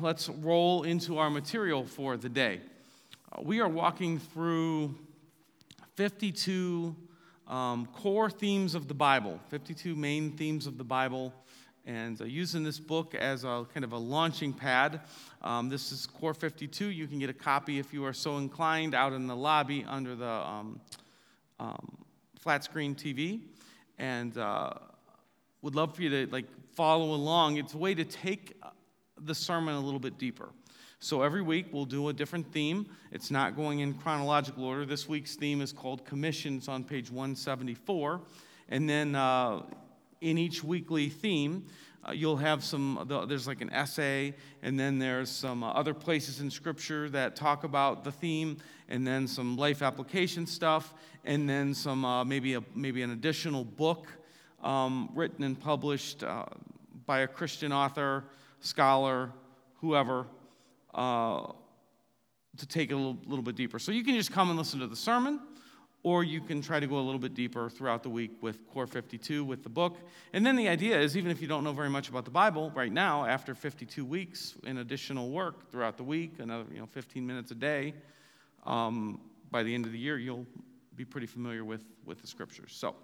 let's 0.00 0.28
roll 0.28 0.84
into 0.84 1.18
our 1.18 1.30
material 1.30 1.84
for 1.84 2.16
the 2.16 2.28
day. 2.28 2.60
Uh, 3.32 3.42
we 3.42 3.60
are 3.60 3.68
walking 3.68 4.18
through 4.18 4.94
52 5.96 6.94
um, 7.48 7.86
core 7.86 8.30
themes 8.30 8.74
of 8.74 8.86
the 8.86 8.94
Bible, 8.94 9.40
52 9.48 9.96
main 9.96 10.32
themes 10.32 10.66
of 10.66 10.78
the 10.78 10.84
Bible, 10.84 11.32
and 11.84 12.20
uh, 12.20 12.24
using 12.24 12.62
this 12.62 12.78
book 12.78 13.14
as 13.14 13.44
a 13.44 13.66
kind 13.72 13.82
of 13.82 13.92
a 13.92 13.98
launching 13.98 14.52
pad. 14.52 15.00
Um, 15.42 15.68
this 15.68 15.90
is 15.90 16.06
Core 16.06 16.34
52. 16.34 16.86
You 16.86 17.06
can 17.06 17.18
get 17.18 17.30
a 17.30 17.34
copy 17.34 17.78
if 17.78 17.92
you 17.92 18.04
are 18.04 18.12
so 18.12 18.36
inclined 18.36 18.94
out 18.94 19.12
in 19.12 19.26
the 19.26 19.36
lobby 19.36 19.84
under 19.88 20.14
the 20.14 20.26
um, 20.26 20.80
um 21.58 21.98
flat 22.38 22.62
screen 22.62 22.94
TV, 22.94 23.40
and 23.98 24.38
uh, 24.38 24.70
would 25.62 25.74
love 25.74 25.96
for 25.96 26.02
you 26.02 26.10
to 26.10 26.32
like 26.32 26.46
follow 26.74 27.14
along. 27.14 27.56
It's 27.56 27.74
a 27.74 27.78
way 27.78 27.94
to 27.94 28.04
take 28.04 28.54
the 29.24 29.34
sermon 29.34 29.74
a 29.74 29.80
little 29.80 30.00
bit 30.00 30.18
deeper. 30.18 30.50
So 31.00 31.22
every 31.22 31.42
week 31.42 31.66
we'll 31.70 31.84
do 31.84 32.08
a 32.08 32.12
different 32.12 32.50
theme. 32.52 32.86
It's 33.12 33.30
not 33.30 33.54
going 33.54 33.80
in 33.80 33.94
chronological 33.94 34.64
order. 34.64 34.84
This 34.84 35.08
week's 35.08 35.36
theme 35.36 35.60
is 35.60 35.72
called 35.72 36.04
Commissions 36.04 36.66
on 36.66 36.82
page 36.82 37.10
174. 37.10 38.20
And 38.68 38.88
then 38.88 39.14
uh, 39.14 39.62
in 40.20 40.38
each 40.38 40.64
weekly 40.64 41.08
theme, 41.08 41.66
uh, 42.06 42.12
you'll 42.12 42.36
have 42.36 42.64
some, 42.64 43.06
there's 43.28 43.46
like 43.46 43.60
an 43.60 43.72
essay, 43.72 44.34
and 44.62 44.78
then 44.78 44.98
there's 44.98 45.30
some 45.30 45.62
uh, 45.62 45.70
other 45.70 45.94
places 45.94 46.40
in 46.40 46.50
Scripture 46.50 47.08
that 47.10 47.36
talk 47.36 47.64
about 47.64 48.02
the 48.02 48.12
theme, 48.12 48.56
and 48.88 49.06
then 49.06 49.26
some 49.26 49.56
life 49.56 49.82
application 49.82 50.46
stuff, 50.46 50.94
and 51.24 51.48
then 51.48 51.74
some 51.74 52.04
uh, 52.04 52.24
maybe, 52.24 52.54
a, 52.54 52.62
maybe 52.74 53.02
an 53.02 53.10
additional 53.10 53.64
book 53.64 54.06
um, 54.62 55.10
written 55.14 55.44
and 55.44 55.58
published 55.58 56.24
uh, 56.24 56.44
by 57.06 57.20
a 57.20 57.28
Christian 57.28 57.72
author 57.72 58.24
scholar, 58.60 59.32
whoever, 59.80 60.26
uh, 60.94 61.52
to 62.56 62.66
take 62.66 62.90
it 62.90 62.94
a 62.94 62.96
little, 62.96 63.18
little 63.26 63.42
bit 63.42 63.56
deeper. 63.56 63.78
So 63.78 63.92
you 63.92 64.04
can 64.04 64.14
just 64.14 64.32
come 64.32 64.50
and 64.50 64.58
listen 64.58 64.80
to 64.80 64.86
the 64.86 64.96
sermon, 64.96 65.40
or 66.02 66.24
you 66.24 66.40
can 66.40 66.60
try 66.60 66.80
to 66.80 66.86
go 66.86 66.96
a 66.96 67.00
little 67.00 67.20
bit 67.20 67.34
deeper 67.34 67.68
throughout 67.68 68.02
the 68.02 68.10
week 68.10 68.32
with 68.40 68.66
Core 68.68 68.86
52 68.86 69.44
with 69.44 69.62
the 69.62 69.68
book. 69.68 69.96
And 70.32 70.44
then 70.44 70.56
the 70.56 70.68
idea 70.68 70.98
is 70.98 71.16
even 71.16 71.30
if 71.30 71.40
you 71.40 71.48
don't 71.48 71.64
know 71.64 71.72
very 71.72 71.90
much 71.90 72.08
about 72.08 72.24
the 72.24 72.30
Bible 72.30 72.72
right 72.74 72.92
now, 72.92 73.24
after 73.24 73.54
52 73.54 74.04
weeks 74.04 74.54
in 74.64 74.78
additional 74.78 75.30
work 75.30 75.70
throughout 75.70 75.96
the 75.96 76.04
week, 76.04 76.34
another 76.38 76.64
you 76.72 76.80
know 76.80 76.86
15 76.86 77.26
minutes 77.26 77.50
a 77.50 77.54
day, 77.54 77.94
um, 78.66 79.20
by 79.50 79.62
the 79.62 79.74
end 79.74 79.86
of 79.86 79.92
the 79.92 79.98
year 79.98 80.18
you'll 80.18 80.46
be 80.96 81.04
pretty 81.04 81.26
familiar 81.26 81.64
with, 81.64 81.82
with 82.04 82.20
the 82.20 82.26
scriptures. 82.26 82.72
So 82.74 82.96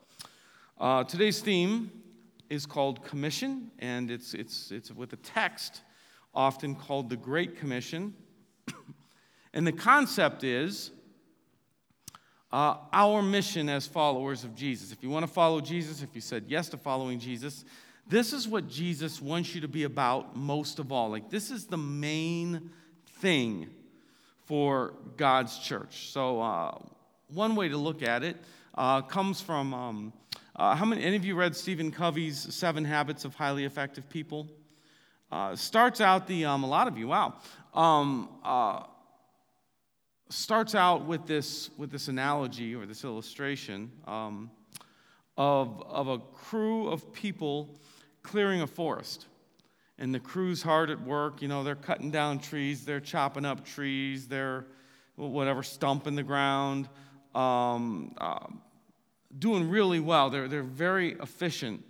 uh, 0.78 1.04
today's 1.04 1.40
theme 1.40 1.90
is 2.50 2.66
called 2.66 3.04
Commission, 3.04 3.70
and 3.78 4.10
it's, 4.10 4.34
it's, 4.34 4.70
it's 4.70 4.90
with 4.90 5.12
a 5.12 5.16
text 5.16 5.82
often 6.34 6.74
called 6.74 7.08
the 7.08 7.16
Great 7.16 7.58
Commission. 7.58 8.14
and 9.54 9.66
the 9.66 9.72
concept 9.72 10.44
is 10.44 10.90
uh, 12.52 12.76
our 12.92 13.22
mission 13.22 13.68
as 13.68 13.86
followers 13.86 14.44
of 14.44 14.54
Jesus. 14.54 14.92
If 14.92 15.02
you 15.02 15.10
want 15.10 15.26
to 15.26 15.32
follow 15.32 15.60
Jesus, 15.60 16.02
if 16.02 16.14
you 16.14 16.20
said 16.20 16.44
yes 16.48 16.68
to 16.70 16.76
following 16.76 17.18
Jesus, 17.18 17.64
this 18.06 18.32
is 18.32 18.46
what 18.46 18.68
Jesus 18.68 19.20
wants 19.20 19.54
you 19.54 19.60
to 19.62 19.68
be 19.68 19.84
about 19.84 20.36
most 20.36 20.78
of 20.78 20.92
all. 20.92 21.10
Like, 21.10 21.30
this 21.30 21.50
is 21.50 21.66
the 21.66 21.78
main 21.78 22.70
thing 23.20 23.70
for 24.44 24.94
God's 25.16 25.58
church. 25.58 26.10
So, 26.10 26.40
uh, 26.40 26.78
one 27.28 27.56
way 27.56 27.68
to 27.68 27.76
look 27.76 28.02
at 28.02 28.22
it 28.22 28.36
uh, 28.74 29.02
comes 29.02 29.40
from 29.40 29.72
um, 29.72 30.12
uh, 30.56 30.76
how 30.76 30.84
many, 30.84 31.02
any 31.02 31.16
of 31.16 31.24
you 31.24 31.34
read 31.34 31.56
Stephen 31.56 31.90
Covey's 31.90 32.54
Seven 32.54 32.84
Habits 32.84 33.24
of 33.24 33.34
Highly 33.34 33.64
Effective 33.64 34.08
People? 34.08 34.48
Uh, 35.32 35.56
starts 35.56 36.00
out 36.00 36.28
the, 36.28 36.44
um, 36.44 36.62
a 36.62 36.66
lot 36.66 36.86
of 36.86 36.96
you, 36.96 37.08
wow. 37.08 37.34
Um, 37.72 38.28
uh, 38.44 38.84
starts 40.28 40.76
out 40.76 41.06
with 41.06 41.26
this, 41.26 41.70
with 41.76 41.90
this 41.90 42.06
analogy 42.06 42.74
or 42.74 42.86
this 42.86 43.02
illustration 43.02 43.90
um, 44.06 44.48
of, 45.36 45.82
of 45.88 46.06
a 46.06 46.18
crew 46.18 46.88
of 46.88 47.12
people 47.12 47.80
clearing 48.22 48.62
a 48.62 48.66
forest. 48.66 49.26
And 49.98 50.14
the 50.14 50.20
crew's 50.20 50.62
hard 50.62 50.88
at 50.90 51.00
work. 51.00 51.42
You 51.42 51.48
know, 51.48 51.64
they're 51.64 51.74
cutting 51.74 52.12
down 52.12 52.38
trees, 52.38 52.84
they're 52.84 53.00
chopping 53.00 53.44
up 53.44 53.64
trees, 53.64 54.28
they're 54.28 54.66
whatever, 55.16 55.64
stumping 55.64 56.14
the 56.14 56.22
ground. 56.22 56.88
Um, 57.34 58.14
uh, 58.18 58.46
doing 59.38 59.68
really 59.68 60.00
well. 60.00 60.30
They're, 60.30 60.48
they're 60.48 60.62
very 60.62 61.12
efficient 61.12 61.82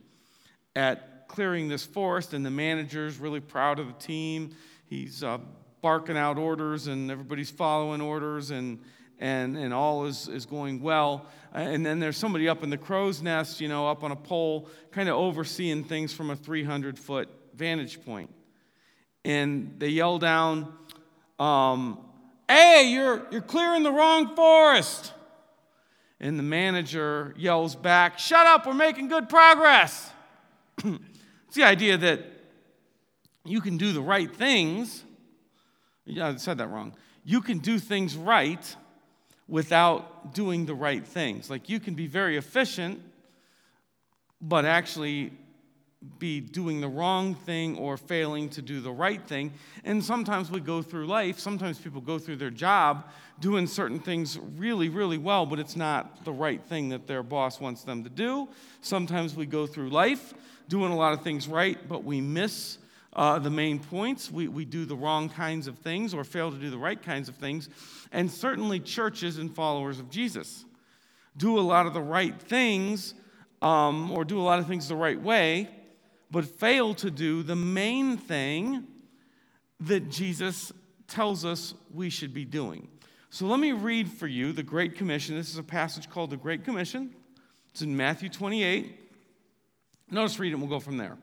at 0.77 1.28
clearing 1.28 1.69
this 1.69 1.84
forest, 1.84 2.34
and 2.34 2.44
the 2.44 2.50
manager's 2.50 3.19
really 3.19 3.41
proud 3.41 3.78
of 3.78 3.87
the 3.87 3.93
team. 3.94 4.55
He's 4.87 5.22
uh, 5.22 5.38
barking 5.83 6.16
out 6.16 6.38
orders, 6.38 6.87
and 6.87 7.10
everybody's 7.10 7.50
following 7.50 8.00
orders, 8.00 8.50
and, 8.50 8.78
and, 9.19 9.56
and 9.56 9.75
all 9.75 10.06
is, 10.06 10.28
is 10.28 10.47
going 10.47 10.81
well. 10.81 11.27
And 11.53 11.84
then 11.84 12.00
there's 12.00 12.16
somebody 12.16 12.49
up 12.49 12.62
in 12.62 12.71
the 12.71 12.78
crow's 12.78 13.22
nest, 13.22 13.60
you 13.60 13.69
know, 13.69 13.88
up 13.88 14.03
on 14.03 14.10
a 14.10 14.16
pole, 14.16 14.69
kind 14.91 15.09
of 15.09 15.16
overseeing 15.16 15.84
things 15.84 16.12
from 16.12 16.31
a 16.31 16.37
300 16.37 16.99
foot 16.99 17.28
vantage 17.54 18.04
point. 18.04 18.31
And 19.25 19.75
they 19.78 19.88
yell 19.88 20.19
down, 20.19 20.72
um, 21.38 21.99
Hey, 22.49 22.91
you're, 22.93 23.27
you're 23.31 23.41
clearing 23.41 23.83
the 23.84 23.93
wrong 23.93 24.37
forest 24.37 25.12
and 26.25 26.39
the 26.39 26.43
manager 26.43 27.35
yells 27.37 27.77
back, 27.77 28.19
Shut 28.19 28.47
up, 28.47 28.67
we're 28.67 28.73
making 28.73 29.09
good 29.09 29.29
progress. 29.29 30.11
it's 30.85 31.55
the 31.55 31.65
idea 31.65 31.99
that 31.99 32.21
you 33.45 33.61
can 33.61 33.77
do 33.77 33.93
the 33.93 34.01
right 34.01 34.34
things. 34.34 35.05
Yeah, 36.07 36.29
I 36.29 36.37
said 36.37 36.57
that 36.59 36.69
wrong. 36.69 36.95
You 37.25 37.43
can 37.43 37.59
do 37.59 37.79
things 37.79 38.17
right 38.17 38.75
without 39.49 40.33
doing 40.33 40.65
the 40.65 40.75
right 40.75 41.07
things. 41.07 41.51
Like 41.51 41.69
you 41.69 41.79
can 41.79 41.95
be 41.95 42.07
very 42.07 42.39
efficient, 42.39 43.03
but 44.41 44.65
actually 44.65 45.31
be 46.19 46.41
doing 46.41 46.81
the 46.81 46.88
wrong 46.88 47.34
thing 47.34 47.76
or 47.78 47.97
failing 47.97 48.48
to 48.50 48.62
do 48.62 48.81
the 48.81 48.91
right 48.91 49.22
thing. 49.26 49.53
And 49.84 50.03
sometimes 50.03 50.50
we 50.50 50.60
go 50.60 50.82
through 50.82 51.06
life, 51.06 51.38
sometimes 51.38 51.78
people 51.78 52.00
go 52.00 52.19
through 52.19 52.37
their 52.37 52.50
job 52.50 53.04
doing 53.41 53.66
certain 53.66 53.98
things 53.98 54.38
really, 54.56 54.88
really 54.88 55.19
well, 55.19 55.44
but 55.44 55.59
it's 55.59 55.76
not 55.76 56.25
the 56.25 56.32
right 56.32 56.62
thing 56.62 56.88
that 56.91 57.06
their 57.06 57.22
boss 57.22 57.60
wants 57.60 57.82
them 57.82 58.04
to 58.04 58.10
do. 58.10 58.48
Sometimes 58.81 59.34
we 59.34 59.47
go 59.47 59.66
through 59.66 59.91
life 59.91 60.34
doing 60.69 60.92
a 60.92 60.97
lot 60.97 61.12
of 61.12 61.22
things 61.22 61.48
right, 61.48 61.78
but 61.88 62.04
we 62.04 62.21
miss 62.21 62.78
uh, 63.12 63.38
the 63.38 63.50
main 63.50 63.78
points. 63.78 64.31
We, 64.31 64.48
we 64.48 64.65
do 64.65 64.84
the 64.84 64.97
wrong 64.97 65.28
kinds 65.28 65.66
of 65.66 65.78
things 65.78 66.15
or 66.15 66.25
fail 66.25 66.50
to 66.50 66.56
do 66.56 66.71
the 66.71 66.78
right 66.78 67.00
kinds 67.00 67.28
of 67.28 67.36
things. 67.36 67.69
And 68.12 68.31
certainly, 68.31 68.81
churches 68.81 69.38
and 69.38 69.54
followers 69.54 69.98
of 69.98 70.10
Jesus 70.10 70.65
do 71.36 71.59
a 71.59 71.60
lot 71.60 71.86
of 71.86 71.94
the 71.94 72.00
right 72.00 72.41
things 72.41 73.15
um, 73.62 74.10
or 74.12 74.25
do 74.25 74.41
a 74.41 74.42
lot 74.42 74.59
of 74.59 74.66
things 74.66 74.88
the 74.88 74.97
right 74.97 75.21
way 75.21 75.69
but 76.34 76.45
fail 76.45 76.95
to 76.95 77.12
do 77.12 77.45
the 77.45 77.55
main 77.55 78.17
thing 78.17 78.84
that 79.78 80.11
Jesus 80.11 80.72
tells 81.06 81.45
us 81.45 81.75
we 81.95 82.11
should 82.11 82.34
be 82.34 82.45
doing. 82.45 82.89
So 83.31 83.47
let 83.47 83.61
me 83.61 83.71
read 83.71 84.11
for 84.11 84.27
you 84.27 84.50
the 84.50 84.65
Great 84.65 84.97
Commission. 84.97 85.37
This 85.37 85.50
is 85.50 85.59
a 85.59 85.62
passage 85.62 86.11
called 86.11 86.31
the 86.31 86.37
Great 86.37 86.65
Commission. 86.65 87.15
It's 87.71 87.83
in 87.83 87.97
Matthew 87.97 88.28
28. 88.28 88.99
Notice, 90.11 90.41
read 90.41 90.49
it, 90.49 90.55
and 90.55 90.61
we'll 90.61 90.69
go 90.69 90.81
from 90.81 90.97
there. 90.97 91.17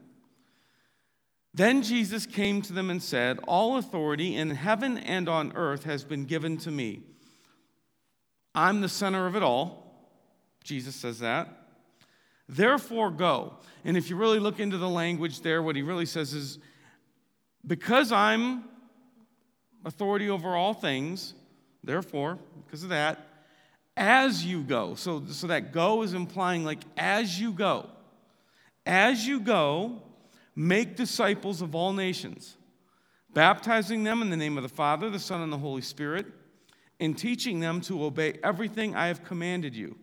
Then 1.54 1.82
Jesus 1.82 2.26
came 2.26 2.62
to 2.62 2.72
them 2.72 2.90
and 2.90 3.04
said, 3.04 3.38
All 3.50 3.76
authority 3.76 4.38
in 4.38 4.52
heaven 4.52 4.98
and 4.98 5.28
on 5.28 5.52
earth 5.58 5.84
has 5.84 6.06
been 6.06 6.24
given 6.24 6.56
to 6.60 6.72
me. 6.72 7.02
I'm 8.56 8.80
the 8.80 8.88
center 8.88 9.28
of 9.28 9.36
it 9.36 9.44
all. 9.44 10.08
Jesus 10.64 10.96
says 10.96 11.20
that. 11.20 11.61
Therefore, 12.52 13.10
go. 13.10 13.54
And 13.86 13.96
if 13.96 14.10
you 14.10 14.18
really 14.18 14.40
look 14.40 14.60
into 14.60 14.78
the 14.78 14.90
language 14.90 15.40
there, 15.40 15.64
what 15.64 15.78
he 15.78 15.82
really 15.82 16.06
says 16.06 16.34
is, 16.34 16.60
because 17.66 18.12
I'm 18.12 18.66
authority 19.86 20.30
over 20.30 20.50
all 20.50 20.74
things, 20.74 21.34
therefore, 21.82 22.38
because 22.66 22.84
of 22.84 22.90
that, 22.90 23.26
as 23.96 24.46
you 24.46 24.64
go. 24.64 24.96
So, 24.96 25.24
so 25.30 25.48
that 25.48 25.72
go 25.72 26.02
is 26.02 26.14
implying 26.14 26.66
like 26.66 26.84
as 26.98 27.40
you 27.40 27.54
go. 27.54 27.90
As 28.86 29.26
you 29.26 29.40
go, 29.40 30.02
make 30.54 30.98
disciples 30.98 31.62
of 31.62 31.74
all 31.74 31.94
nations, 31.94 32.58
baptizing 33.34 34.04
them 34.04 34.22
in 34.22 34.30
the 34.30 34.38
name 34.38 34.58
of 34.58 34.64
the 34.64 34.70
Father, 34.70 35.10
the 35.10 35.20
Son, 35.20 35.42
and 35.42 35.54
the 35.54 35.58
Holy 35.58 35.82
Spirit, 35.82 36.26
and 37.00 37.18
teaching 37.18 37.62
them 37.62 37.80
to 37.82 38.04
obey 38.04 38.40
everything 38.44 38.94
I 38.94 39.08
have 39.08 39.24
commanded 39.24 39.74
you 39.74 39.96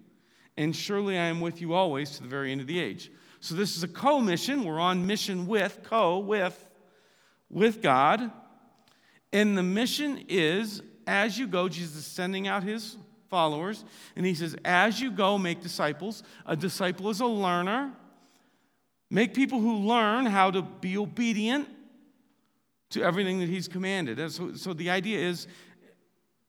and 0.58 0.74
surely 0.74 1.16
I 1.16 1.26
am 1.26 1.40
with 1.40 1.60
you 1.60 1.72
always 1.72 2.10
to 2.16 2.22
the 2.22 2.28
very 2.28 2.50
end 2.50 2.60
of 2.60 2.66
the 2.66 2.80
age. 2.80 3.12
So 3.40 3.54
this 3.54 3.76
is 3.76 3.84
a 3.84 3.88
co-mission. 3.88 4.64
We're 4.64 4.80
on 4.80 5.06
mission 5.06 5.46
with, 5.46 5.80
co, 5.84 6.18
with, 6.18 6.66
with 7.48 7.80
God. 7.80 8.32
And 9.32 9.56
the 9.56 9.62
mission 9.62 10.24
is, 10.28 10.82
as 11.06 11.38
you 11.38 11.46
go, 11.46 11.68
Jesus 11.68 11.96
is 11.96 12.06
sending 12.06 12.48
out 12.48 12.64
his 12.64 12.96
followers, 13.30 13.84
and 14.16 14.26
he 14.26 14.34
says, 14.34 14.56
as 14.64 15.00
you 15.00 15.12
go, 15.12 15.38
make 15.38 15.60
disciples. 15.60 16.24
A 16.44 16.56
disciple 16.56 17.08
is 17.10 17.20
a 17.20 17.26
learner. 17.26 17.92
Make 19.10 19.34
people 19.34 19.60
who 19.60 19.76
learn 19.76 20.26
how 20.26 20.50
to 20.50 20.62
be 20.62 20.98
obedient 20.98 21.68
to 22.90 23.02
everything 23.02 23.38
that 23.38 23.48
he's 23.48 23.68
commanded. 23.68 24.18
So, 24.32 24.54
so 24.54 24.72
the 24.72 24.90
idea 24.90 25.18
is 25.18 25.46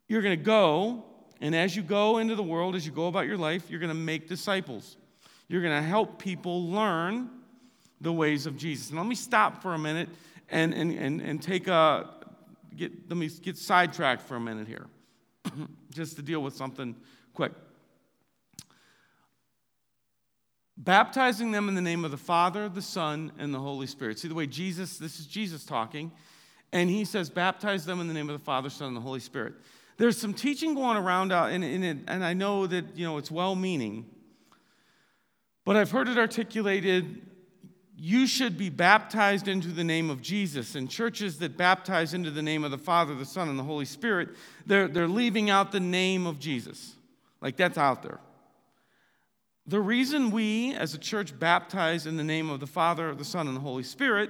you're 0.08 0.24
going 0.24 0.40
to 0.40 0.44
go, 0.44 1.04
and 1.42 1.56
as 1.56 1.76
you 1.76 1.82
go 1.82 2.18
into 2.18 2.36
the 2.36 2.44
world, 2.44 2.76
as 2.76 2.86
you 2.86 2.92
go 2.92 3.08
about 3.08 3.26
your 3.26 3.38
life, 3.38 3.70
you're 3.70 3.80
going 3.80 3.90
to 3.90 3.96
make 3.96 4.28
disciples. 4.28 4.98
You're 5.48 5.62
going 5.62 5.82
to 5.82 5.88
help 5.88 6.20
people 6.20 6.70
learn 6.70 7.30
the 8.02 8.12
ways 8.12 8.46
of 8.46 8.58
Jesus. 8.58 8.90
And 8.90 8.98
let 8.98 9.08
me 9.08 9.16
stop 9.16 9.62
for 9.62 9.74
a 9.74 9.80
minute 9.80 10.10
and, 10.50 10.74
and, 10.74 10.92
and, 10.92 11.22
and 11.22 11.42
take 11.42 11.68
a, 11.68 12.10
get, 12.76 12.92
let 13.10 13.18
me 13.18 13.30
get 13.42 13.58
sidetracked 13.58 14.22
for 14.22 14.36
a 14.36 14.40
minute 14.40 14.68
here, 14.68 14.88
just 15.92 16.16
to 16.18 16.22
deal 16.22 16.42
with 16.42 16.56
something 16.56 16.96
quick. 17.34 17.52
Baptizing 20.78 21.52
them 21.52 21.68
in 21.68 21.76
the 21.76 21.82
name 21.82 22.06
of 22.06 22.12
the 22.12 22.18
Father, 22.18 22.70
the 22.70 22.82
Son, 22.82 23.34
and 23.38 23.54
the 23.54 23.60
Holy 23.60 23.88
Spirit. 23.88 24.18
See 24.18 24.30
the 24.30 24.36
way 24.36 24.48
Jesus, 24.48 24.98
this 24.98 25.20
is 25.20 25.26
Jesus 25.26 25.66
talking, 25.66 26.12
and 26.72 26.90
he 26.90 27.04
says, 27.04 27.30
baptize 27.30 27.86
them 27.86 28.00
in 28.00 28.08
the 28.08 28.14
name 28.14 28.30
of 28.30 28.38
the 28.38 28.44
Father, 28.46 28.70
Son, 28.70 28.90
and 28.90 28.96
the 28.96 29.02
Holy 29.02 29.20
Spirit. 29.20 29.54
There's 30.00 30.18
some 30.18 30.34
teaching 30.34 30.76
going 30.76 30.96
around, 30.96 31.34
out, 31.34 31.52
and, 31.52 31.62
and, 31.62 32.06
and 32.08 32.24
I 32.24 32.34
know 32.34 32.66
that 32.66 32.96
you 32.96 33.06
know 33.06 33.18
it's 33.18 33.30
well 33.30 33.54
meaning, 33.54 34.06
but 35.66 35.76
I've 35.76 35.92
heard 35.92 36.08
it 36.08 36.18
articulated 36.18 37.22
you 38.02 38.26
should 38.26 38.58
be 38.58 38.70
baptized 38.70 39.50
into 39.50 39.68
the 39.68 39.84
name 39.84 40.10
of 40.10 40.22
Jesus. 40.22 40.76
And 40.76 40.90
churches 40.90 41.38
that 41.40 41.58
baptize 41.58 42.14
into 42.14 42.32
the 42.32 42.42
name 42.42 42.64
of 42.64 42.72
the 42.72 42.78
Father, 42.78 43.14
the 43.14 43.26
Son, 43.26 43.50
and 43.50 43.60
the 43.60 43.64
Holy 43.64 43.84
Spirit, 43.84 44.30
they're, 44.66 44.88
they're 44.88 45.06
leaving 45.06 45.50
out 45.50 45.74
the 45.74 45.82
name 45.82 46.26
of 46.26 46.40
Jesus. 46.40 46.96
Like 47.42 47.58
that's 47.58 47.78
out 47.78 48.02
there. 48.02 48.22
The 49.68 49.82
reason 49.82 50.32
we 50.32 50.74
as 50.76 50.94
a 50.94 50.98
church 50.98 51.38
baptize 51.38 52.08
in 52.08 52.16
the 52.16 52.24
name 52.24 52.50
of 52.50 52.62
the 52.62 52.68
Father, 52.68 53.14
the 53.14 53.26
Son, 53.26 53.50
and 53.50 53.58
the 53.58 53.62
Holy 53.62 53.84
Spirit 53.84 54.30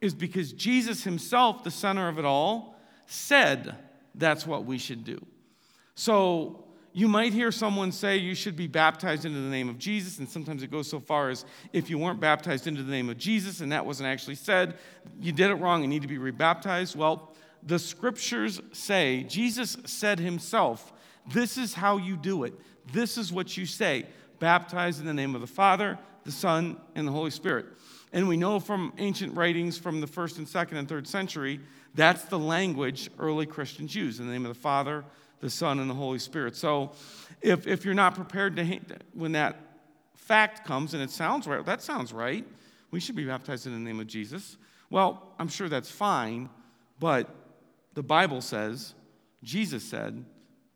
is 0.00 0.14
because 0.14 0.52
Jesus 0.52 1.04
himself, 1.04 1.62
the 1.62 1.70
center 1.70 2.08
of 2.08 2.18
it 2.18 2.24
all, 2.24 2.76
said 3.06 3.76
that's 4.16 4.46
what 4.46 4.64
we 4.64 4.78
should 4.78 5.04
do. 5.04 5.24
So 5.94 6.64
you 6.92 7.08
might 7.08 7.32
hear 7.32 7.52
someone 7.52 7.92
say 7.92 8.16
you 8.16 8.34
should 8.34 8.56
be 8.56 8.66
baptized 8.66 9.26
into 9.26 9.38
the 9.38 9.50
name 9.50 9.68
of 9.68 9.78
Jesus, 9.78 10.18
and 10.18 10.28
sometimes 10.28 10.62
it 10.62 10.70
goes 10.70 10.88
so 10.88 10.98
far 10.98 11.28
as 11.28 11.44
if 11.72 11.90
you 11.90 11.98
weren't 11.98 12.20
baptized 12.20 12.66
into 12.66 12.82
the 12.82 12.90
name 12.90 13.10
of 13.10 13.18
Jesus 13.18 13.60
and 13.60 13.70
that 13.72 13.84
wasn't 13.84 14.08
actually 14.08 14.34
said, 14.34 14.78
you 15.20 15.32
did 15.32 15.50
it 15.50 15.56
wrong 15.56 15.82
and 15.82 15.90
need 15.90 16.02
to 16.02 16.08
be 16.08 16.18
rebaptized. 16.18 16.96
Well, 16.96 17.34
the 17.62 17.78
scriptures 17.78 18.60
say, 18.72 19.24
Jesus 19.24 19.76
said 19.84 20.18
himself, 20.18 20.92
this 21.32 21.58
is 21.58 21.74
how 21.74 21.98
you 21.98 22.16
do 22.16 22.44
it. 22.44 22.54
This 22.92 23.18
is 23.18 23.32
what 23.32 23.56
you 23.56 23.66
say 23.66 24.06
baptized 24.38 25.00
in 25.00 25.06
the 25.06 25.14
name 25.14 25.34
of 25.34 25.40
the 25.40 25.46
Father, 25.46 25.98
the 26.24 26.32
Son, 26.32 26.76
and 26.94 27.06
the 27.06 27.12
Holy 27.12 27.30
Spirit. 27.30 27.66
And 28.12 28.28
we 28.28 28.36
know 28.36 28.60
from 28.60 28.92
ancient 28.98 29.36
writings 29.36 29.76
from 29.76 30.00
the 30.00 30.06
first 30.06 30.38
and 30.38 30.48
second 30.48 30.78
and 30.78 30.88
third 30.88 31.06
century, 31.06 31.60
that's 31.96 32.24
the 32.24 32.38
language 32.38 33.10
early 33.18 33.46
Christians 33.46 33.94
used 33.94 34.20
in 34.20 34.26
the 34.26 34.32
name 34.32 34.44
of 34.46 34.54
the 34.54 34.60
Father, 34.60 35.04
the 35.40 35.50
Son, 35.50 35.80
and 35.80 35.90
the 35.90 35.94
Holy 35.94 36.18
Spirit. 36.18 36.54
So 36.54 36.92
if, 37.40 37.66
if 37.66 37.84
you're 37.84 37.94
not 37.94 38.14
prepared 38.14 38.56
to, 38.56 38.80
when 39.14 39.32
that 39.32 39.56
fact 40.14 40.66
comes 40.66 40.94
and 40.94 41.02
it 41.02 41.10
sounds 41.10 41.46
right, 41.46 41.64
that 41.64 41.82
sounds 41.82 42.12
right, 42.12 42.46
we 42.90 43.00
should 43.00 43.16
be 43.16 43.24
baptized 43.24 43.66
in 43.66 43.72
the 43.72 43.78
name 43.78 43.98
of 43.98 44.06
Jesus. 44.06 44.56
Well, 44.90 45.34
I'm 45.38 45.48
sure 45.48 45.68
that's 45.68 45.90
fine, 45.90 46.48
but 47.00 47.28
the 47.94 48.02
Bible 48.02 48.40
says, 48.40 48.94
Jesus 49.42 49.82
said, 49.82 50.24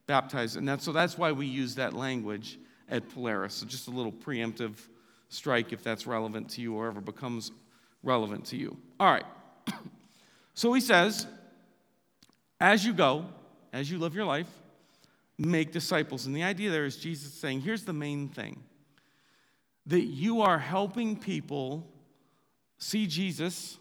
baptize. 0.07 0.57
And 0.57 0.69
that's, 0.69 0.85
so 0.85 0.93
that's 0.93 1.17
why 1.17 1.33
we 1.33 1.47
use 1.47 1.77
that 1.77 1.93
language 1.93 2.59
at 2.89 3.09
Polaris. 3.11 3.55
So 3.55 3.67
just 3.67 3.89
a 3.89 3.91
little 3.91 4.13
preemptive 4.13 4.75
strike 5.29 5.73
if 5.73 5.83
that's 5.83 6.07
relevant 6.07 6.51
to 6.51 6.61
you 6.61 6.75
or 6.75 6.89
ever 6.89 7.01
becomes 7.01 7.53
relevant 8.03 8.47
to 8.47 8.57
you. 8.57 8.77
All 8.99 9.13
right. 9.13 9.27
so 10.55 10.73
he 10.73 10.81
says, 10.81 11.27
as 12.61 12.85
you 12.85 12.93
go, 12.93 13.27
as 13.73 13.91
you 13.91 13.99
live 13.99 14.15
your 14.15 14.25
life, 14.25 14.49
make 15.39 15.73
disciples. 15.73 16.27
And 16.27 16.37
the 16.37 16.43
idea 16.43 16.71
there 16.71 16.85
is 16.85 16.97
Jesus 16.97 17.33
saying, 17.33 17.63
here's 17.63 17.85
the 17.85 17.93
main 17.93 18.29
thing 18.29 18.63
that 19.87 20.05
you 20.05 20.43
are 20.43 20.59
helping 20.59 21.17
people 21.17 21.87
see 22.79 23.07
Jesus 23.07 23.79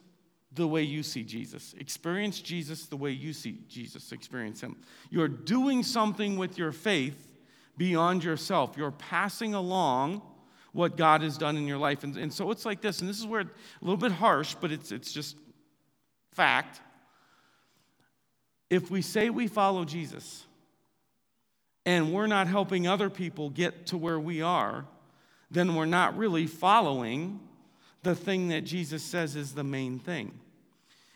the 0.51 0.67
way 0.67 0.81
you 0.81 1.03
see 1.03 1.23
Jesus, 1.23 1.75
experience 1.77 2.41
Jesus 2.41 2.87
the 2.87 2.97
way 2.97 3.11
you 3.11 3.33
see 3.33 3.59
Jesus, 3.67 4.11
experience 4.11 4.61
Him. 4.61 4.77
You're 5.11 5.27
doing 5.27 5.83
something 5.83 6.37
with 6.37 6.57
your 6.57 6.71
faith 6.71 7.27
beyond 7.77 8.23
yourself. 8.23 8.75
You're 8.75 8.91
passing 8.91 9.53
along 9.53 10.21
what 10.71 10.97
God 10.97 11.21
has 11.21 11.37
done 11.37 11.55
in 11.55 11.67
your 11.67 11.77
life. 11.77 12.03
And, 12.03 12.17
and 12.17 12.33
so 12.33 12.49
it's 12.51 12.65
like 12.65 12.81
this, 12.81 13.01
and 13.01 13.09
this 13.09 13.19
is 13.19 13.27
where 13.27 13.41
it's 13.41 13.51
a 13.51 13.85
little 13.85 13.97
bit 13.97 14.11
harsh, 14.11 14.55
but 14.59 14.71
it's, 14.71 14.91
it's 14.91 15.11
just 15.11 15.37
fact. 16.33 16.81
If 18.69 18.91
we 18.91 19.01
say 19.01 19.29
we 19.29 19.47
follow 19.47 19.85
Jesus 19.85 20.45
and 21.85 22.13
we're 22.13 22.27
not 22.27 22.47
helping 22.47 22.87
other 22.87 23.09
people 23.09 23.49
get 23.49 23.87
to 23.87 23.97
where 23.97 24.19
we 24.19 24.41
are, 24.41 24.85
then 25.49 25.75
we're 25.75 25.85
not 25.85 26.17
really 26.17 26.45
following 26.45 27.39
the 28.03 28.15
thing 28.15 28.49
that 28.49 28.61
Jesus 28.61 29.03
says 29.03 29.35
is 29.35 29.53
the 29.53 29.63
main 29.63 29.99
thing. 29.99 30.31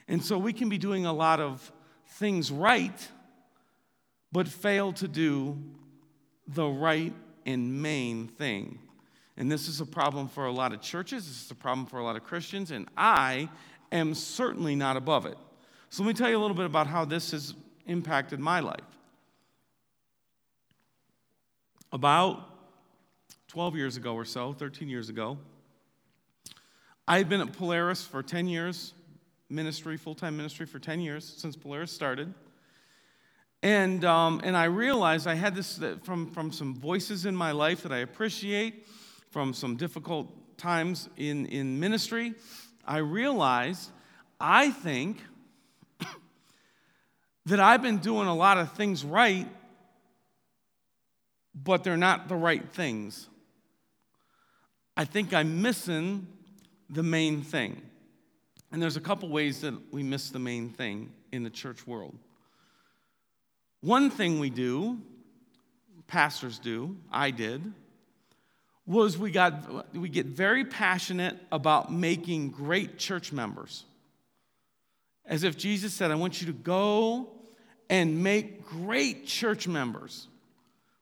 And 0.08 0.24
so 0.24 0.38
we 0.38 0.52
can 0.52 0.70
be 0.70 0.78
doing 0.78 1.06
a 1.06 1.14
lot 1.14 1.40
of 1.40 1.72
things 2.08 2.52
right, 2.52 3.08
but 4.32 4.48
fail 4.48 4.92
to 4.94 5.08
do 5.08 5.58
the 6.48 6.66
right 6.66 7.14
and 7.46 7.82
main 7.82 8.28
thing. 8.28 8.80
And 9.38 9.52
this 9.52 9.68
is 9.68 9.82
a 9.82 9.86
problem 9.86 10.28
for 10.28 10.46
a 10.46 10.52
lot 10.52 10.74
of 10.74 10.82
churches, 10.82 11.28
this 11.28 11.46
is 11.46 11.52
a 11.52 11.56
problem 11.56 11.86
for 11.86 11.98
a 11.98 12.04
lot 12.04 12.16
of 12.16 12.24
Christians, 12.24 12.72
and 12.72 12.88
I 12.98 13.50
am 13.98 14.14
certainly 14.14 14.76
not 14.76 14.98
above 14.98 15.26
it. 15.26 15.38
So 15.90 16.04
let 16.04 16.08
me 16.08 16.14
tell 16.14 16.30
you 16.30 16.38
a 16.38 16.42
little 16.42 16.58
bit 16.58 16.66
about 16.66 16.88
how 16.88 17.06
this 17.06 17.32
has 17.32 17.54
impacted 17.86 18.40
my 18.40 18.60
life. 18.60 18.80
About 21.92 22.50
12 23.48 23.76
years 23.76 23.98
ago 23.98 24.16
or 24.16 24.26
so, 24.26 24.54
13 24.54 24.90
years 24.90 25.10
ago, 25.10 25.38
I 27.08 27.18
had 27.18 27.30
been 27.30 27.42
at 27.42 27.54
Polaris 27.54 28.04
for 28.04 28.24
10 28.24 28.48
years, 28.48 28.94
ministry, 29.50 29.98
full 29.98 30.16
time 30.16 30.36
ministry 30.36 30.66
for 30.66 30.80
10 30.80 31.02
years 31.02 31.24
since 31.38 31.56
Polaris 31.56 31.92
started. 31.92 32.34
And, 33.62 34.04
um, 34.04 34.42
and 34.44 34.58
I 34.58 34.66
realized 34.66 35.28
I 35.28 35.36
had 35.36 35.54
this 35.54 35.80
from, 36.04 36.32
from 36.32 36.52
some 36.52 36.76
voices 36.76 37.26
in 37.26 37.36
my 37.36 37.52
life 37.52 37.84
that 37.84 37.92
I 37.92 38.00
appreciate, 38.00 38.88
from 39.30 39.54
some 39.54 39.76
difficult 39.76 40.58
times 40.58 41.10
in, 41.18 41.46
in 41.46 41.80
ministry. 41.80 42.34
I 42.86 42.98
realized 42.98 43.92
I 44.40 44.72
think 44.72 45.18
that 47.46 47.60
I've 47.60 47.82
been 47.82 48.00
doing 48.00 48.28
a 48.28 48.36
lot 48.36 48.58
of 48.58 48.74
things 48.74 49.06
right, 49.06 49.48
but 51.56 51.84
they're 51.84 51.98
not 51.98 52.28
the 52.28 52.36
right 52.36 52.68
things. 52.74 53.30
I 54.96 55.06
think 55.06 55.34
I'm 55.34 55.62
missing 55.62 56.28
the 56.90 57.04
main 57.04 57.42
thing. 57.42 57.82
And 58.72 58.82
there's 58.82 58.98
a 58.98 59.02
couple 59.02 59.30
ways 59.30 59.62
that 59.62 59.74
we 59.94 60.04
miss 60.04 60.30
the 60.30 60.40
main 60.40 60.70
thing 60.70 61.12
in 61.32 61.44
the 61.44 61.50
church 61.50 61.86
world. 61.88 62.16
One 63.82 64.10
thing 64.10 64.40
we 64.40 64.50
do, 64.50 65.00
pastors 66.08 66.58
do, 66.58 66.98
I 67.12 67.32
did, 67.32 67.74
was 68.86 69.18
we, 69.18 69.32
got, 69.32 69.96
we 69.96 70.10
get 70.10 70.26
very 70.26 70.66
passionate 70.66 71.38
about 71.52 71.92
making 71.92 72.50
great 72.50 72.98
church 72.98 73.32
members. 73.32 73.86
As 75.26 75.44
if 75.44 75.58
Jesus 75.58 75.94
said, 75.94 76.12
I 76.12 76.16
want 76.16 76.42
you 76.42 76.48
to 76.48 76.54
go 76.54 77.30
and 77.90 78.22
make 78.24 78.66
great 78.66 79.26
church 79.26 79.68
members. 79.68 80.28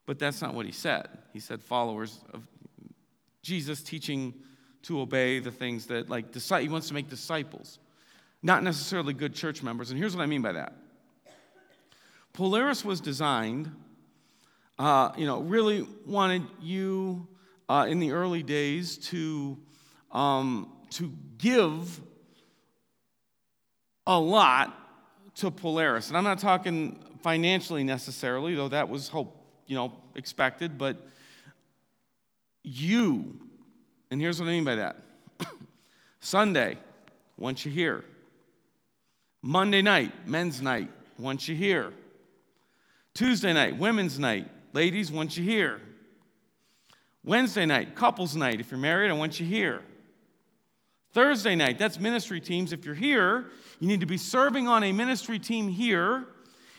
But 0.06 0.20
that's 0.20 0.42
not 0.42 0.54
what 0.54 0.66
he 0.66 0.72
said. 0.72 1.08
He 1.34 1.40
said 1.40 1.62
followers 1.62 2.20
of 2.34 2.44
Jesus 3.42 3.82
teaching 3.82 4.34
to 4.84 5.02
obey 5.02 5.40
the 5.40 5.52
things 5.52 5.88
that, 5.88 6.10
like, 6.10 6.34
he 6.34 6.70
wants 6.70 6.88
to 6.88 6.94
make 6.94 7.10
disciples, 7.10 7.80
not 8.44 8.64
necessarily 8.64 9.14
good 9.14 9.34
church 9.34 9.64
members. 9.64 9.90
And 9.90 10.00
here's 10.00 10.16
what 10.16 10.24
I 10.24 10.28
mean 10.28 10.42
by 10.42 10.54
that 10.54 10.74
Polaris 12.34 12.86
was 12.86 13.02
designed, 13.02 13.72
uh, 14.78 15.12
you 15.18 15.26
know, 15.26 15.42
really 15.42 15.88
wanted 16.06 16.44
you 16.62 17.28
uh, 17.72 17.86
in 17.86 18.00
the 18.00 18.12
early 18.12 18.44
days 18.44 18.98
to, 18.98 19.58
um, 20.12 20.70
to 20.90 21.14
give 21.38 22.02
a 24.06 24.20
lot 24.20 24.78
to 25.36 25.50
Polaris. 25.50 26.10
And 26.10 26.18
I'm 26.18 26.26
not 26.26 26.40
talking 26.40 27.00
financially 27.24 27.86
necessarily, 27.86 28.56
though 28.56 28.68
that 28.68 28.90
was 28.90 29.08
hope, 29.08 29.38
you 29.68 29.78
know, 29.78 29.94
expected, 30.16 30.78
but 30.78 30.98
you, 32.62 33.40
and 34.12 34.20
here's 34.20 34.38
what 34.42 34.50
I 34.50 34.52
mean 34.52 34.66
by 34.66 34.76
that. 34.76 34.98
Sunday, 36.20 36.78
once 37.38 37.64
you're 37.64 37.74
here. 37.74 38.04
Monday 39.42 39.82
night, 39.82 40.28
men's 40.28 40.62
night, 40.62 40.90
once 41.18 41.48
you're 41.48 41.56
here. 41.56 41.94
Tuesday 43.14 43.54
night, 43.54 43.78
women's 43.78 44.20
night. 44.20 44.50
Ladies, 44.74 45.10
once 45.10 45.38
you're 45.38 45.50
here. 45.50 45.80
Wednesday 47.24 47.66
night, 47.66 47.96
couples 47.96 48.36
night. 48.36 48.60
If 48.60 48.72
you're 48.72 48.80
married, 48.80 49.12
I 49.12 49.14
want 49.14 49.40
you 49.40 49.46
here. 49.46 49.84
Thursday 51.14 51.56
night, 51.56 51.78
that's 51.78 52.00
ministry 52.00 52.40
teams. 52.40 52.74
If 52.74 52.86
you're 52.86 52.96
here, 52.96 53.52
you 53.80 53.88
need 53.88 54.00
to 54.00 54.06
be 54.06 54.18
serving 54.18 54.68
on 54.68 54.84
a 54.84 54.92
ministry 54.92 55.38
team 55.38 55.68
here, 55.68 56.26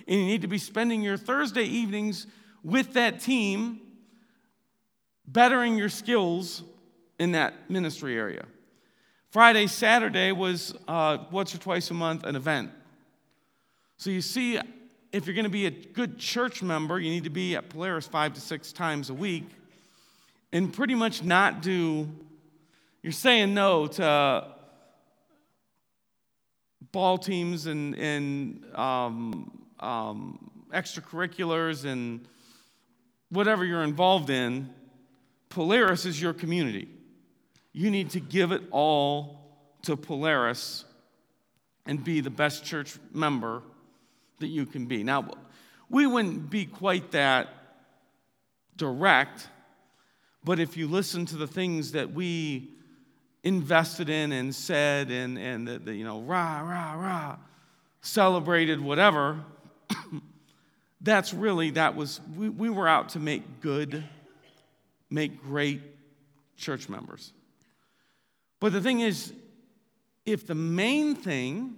and 0.08 0.20
you 0.20 0.26
need 0.26 0.42
to 0.42 0.48
be 0.48 0.58
spending 0.58 1.02
your 1.02 1.16
Thursday 1.16 1.64
evenings 1.64 2.26
with 2.64 2.94
that 2.94 3.20
team, 3.20 3.80
bettering 5.26 5.76
your 5.76 5.88
skills 5.88 6.64
in 7.18 7.32
that 7.32 7.70
ministry 7.70 8.16
area. 8.16 8.44
Friday, 9.30 9.66
Saturday 9.66 10.32
was 10.32 10.74
uh, 10.88 11.18
once 11.30 11.54
or 11.54 11.58
twice 11.58 11.90
a 11.90 11.94
month 11.94 12.24
an 12.24 12.34
event. 12.36 12.70
So 13.96 14.10
you 14.10 14.20
see, 14.20 14.58
if 15.12 15.26
you're 15.26 15.34
going 15.34 15.44
to 15.44 15.50
be 15.50 15.66
a 15.66 15.70
good 15.70 16.18
church 16.18 16.62
member, 16.62 16.98
you 16.98 17.10
need 17.10 17.24
to 17.24 17.30
be 17.30 17.54
at 17.54 17.68
Polaris 17.68 18.06
five 18.06 18.32
to 18.34 18.40
six 18.40 18.72
times 18.72 19.10
a 19.10 19.14
week 19.14 19.48
and 20.52 20.72
pretty 20.72 20.94
much 20.94 21.22
not 21.22 21.62
do, 21.62 22.08
you're 23.02 23.12
saying 23.12 23.54
no 23.54 23.86
to 23.86 24.46
ball 26.92 27.16
teams 27.18 27.66
and, 27.66 27.94
and 27.96 28.64
um, 28.74 29.66
um, 29.80 30.50
extracurriculars 30.72 31.84
and 31.84 32.26
whatever 33.30 33.64
you're 33.64 33.82
involved 33.82 34.30
in. 34.30 34.68
Polaris 35.48 36.06
is 36.06 36.20
your 36.20 36.32
community. 36.32 36.88
You 37.72 37.90
need 37.90 38.10
to 38.10 38.20
give 38.20 38.52
it 38.52 38.62
all 38.70 39.40
to 39.82 39.96
Polaris 39.96 40.84
and 41.86 42.02
be 42.02 42.20
the 42.20 42.30
best 42.30 42.64
church 42.64 42.98
member 43.12 43.62
that 44.38 44.48
you 44.48 44.66
can 44.66 44.86
be. 44.86 45.02
Now, 45.02 45.30
we 45.88 46.06
wouldn't 46.06 46.50
be 46.50 46.66
quite 46.66 47.10
that 47.12 47.48
direct, 48.76 49.48
but 50.44 50.58
if 50.58 50.76
you 50.76 50.88
listen 50.88 51.24
to 51.26 51.36
the 51.36 51.46
things 51.46 51.92
that 51.92 52.12
we 52.12 52.70
invested 53.44 54.08
in 54.08 54.32
and 54.32 54.54
said 54.54 55.10
and, 55.10 55.38
and 55.38 55.66
the, 55.66 55.78
the, 55.78 55.94
you 55.94 56.04
know, 56.04 56.20
rah, 56.20 56.60
rah, 56.60 56.94
rah, 56.94 57.36
celebrated, 58.00 58.80
whatever, 58.80 59.44
that's 61.00 61.32
really, 61.32 61.70
that 61.70 61.94
was, 61.94 62.20
we, 62.36 62.48
we 62.48 62.70
were 62.70 62.88
out 62.88 63.10
to 63.10 63.18
make 63.18 63.60
good, 63.60 64.04
make 65.10 65.42
great 65.42 65.80
church 66.56 66.88
members. 66.88 67.32
But 68.60 68.72
the 68.72 68.80
thing 68.80 69.00
is, 69.00 69.32
if 70.24 70.46
the 70.46 70.54
main 70.54 71.14
thing 71.14 71.76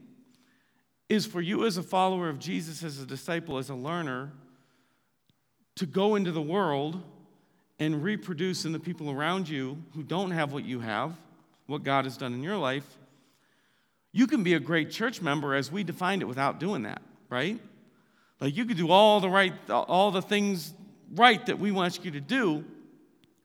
is 1.09 1.26
for 1.26 1.40
you 1.40 1.66
as 1.66 1.76
a 1.76 1.83
follower 1.83 2.28
of 2.28 2.38
Jesus, 2.38 2.83
as 2.83 2.99
a 3.00 3.06
disciple, 3.06 3.59
as 3.59 3.71
a 3.71 3.75
learner, 3.75 4.33
to 5.76 5.87
go 5.87 6.14
into 6.14 6.30
the 6.30 6.42
world 6.42 7.02
and 7.78 8.02
reproduce 8.02 8.64
in 8.64 8.73
the 8.73 8.78
people 8.78 9.11
around 9.11 9.49
you 9.49 9.78
who 9.95 10.02
don't 10.02 10.31
have 10.31 10.52
what 10.52 10.64
you 10.64 10.81
have, 10.81 11.14
what 11.66 11.83
God 11.83 12.04
has 12.04 12.16
done 12.16 12.33
in 12.33 12.43
your 12.43 12.57
life, 12.57 12.87
you 14.12 14.26
can 14.26 14.43
be 14.45 14.54
a 14.54 14.61
great 14.61 14.90
church 14.90 15.21
member 15.21 15.54
as 15.54 15.73
we 15.73 15.83
defined 15.83 16.23
it 16.23 16.26
without 16.26 16.61
doing 16.61 16.83
that, 16.83 17.02
right? 17.28 17.61
Like 18.40 18.57
you 18.57 18.64
could 18.64 18.76
do 18.76 18.90
all 18.90 19.21
the 19.21 19.28
right, 19.28 19.52
all 19.69 20.11
the 20.11 20.23
things 20.23 20.73
right 21.14 21.45
that 21.47 21.59
we 21.59 21.73
want 21.73 22.04
you 22.04 22.12
to 22.12 22.21
do 22.21 22.64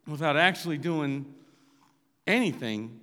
without 0.07 0.38
actually 0.38 0.77
doing 0.77 1.25
anything 2.27 3.00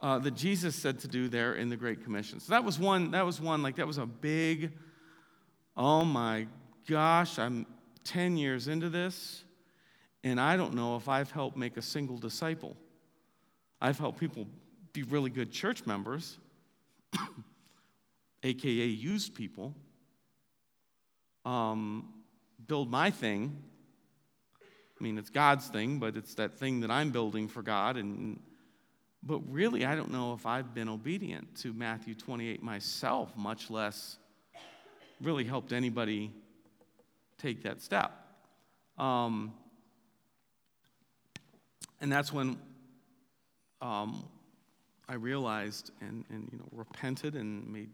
uh, 0.00 0.18
that 0.18 0.34
Jesus 0.34 0.74
said 0.74 1.00
to 1.00 1.08
do 1.08 1.28
there 1.28 1.54
in 1.54 1.68
the 1.68 1.76
Great 1.76 2.02
Commission. 2.02 2.40
So 2.40 2.52
that 2.52 2.64
was 2.64 2.78
one, 2.78 3.10
that 3.10 3.26
was 3.26 3.40
one, 3.40 3.62
like 3.62 3.76
that 3.76 3.86
was 3.86 3.98
a 3.98 4.06
big, 4.06 4.72
oh 5.76 6.04
my 6.04 6.46
gosh, 6.88 7.38
I'm 7.38 7.66
10 8.04 8.36
years 8.36 8.68
into 8.68 8.88
this, 8.88 9.44
and 10.22 10.40
I 10.40 10.56
don't 10.56 10.74
know 10.74 10.96
if 10.96 11.08
I've 11.08 11.30
helped 11.30 11.56
make 11.56 11.76
a 11.76 11.82
single 11.82 12.18
disciple. 12.18 12.76
I've 13.80 13.98
helped 13.98 14.18
people 14.18 14.46
be 14.92 15.02
really 15.04 15.30
good 15.30 15.50
church 15.50 15.86
members, 15.86 16.38
aka 18.42 18.86
used 18.86 19.34
people, 19.34 19.74
um, 21.44 22.12
build 22.66 22.90
my 22.90 23.10
thing. 23.10 23.56
I 24.62 25.02
mean, 25.02 25.16
it's 25.16 25.30
God's 25.30 25.68
thing, 25.68 25.98
but 25.98 26.16
it's 26.16 26.34
that 26.34 26.58
thing 26.58 26.80
that 26.80 26.90
I'm 26.90 27.10
building 27.10 27.48
for 27.48 27.62
God, 27.62 27.96
and 27.96 28.38
but 29.22 29.40
really, 29.50 29.84
I 29.84 29.94
don't 29.94 30.10
know 30.10 30.32
if 30.32 30.46
I've 30.46 30.74
been 30.74 30.88
obedient 30.88 31.54
to 31.56 31.74
Matthew 31.74 32.14
28 32.14 32.62
myself, 32.62 33.36
much 33.36 33.70
less 33.70 34.16
really 35.20 35.44
helped 35.44 35.72
anybody 35.72 36.32
take 37.36 37.62
that 37.64 37.82
step. 37.82 38.12
Um, 38.98 39.52
and 42.00 42.10
that's 42.10 42.32
when 42.32 42.58
um, 43.80 44.24
I 45.08 45.14
realized 45.14 45.90
and, 46.00 46.24
and 46.30 46.48
you 46.52 46.58
know, 46.58 46.68
repented 46.72 47.34
and 47.34 47.66
made, 47.72 47.90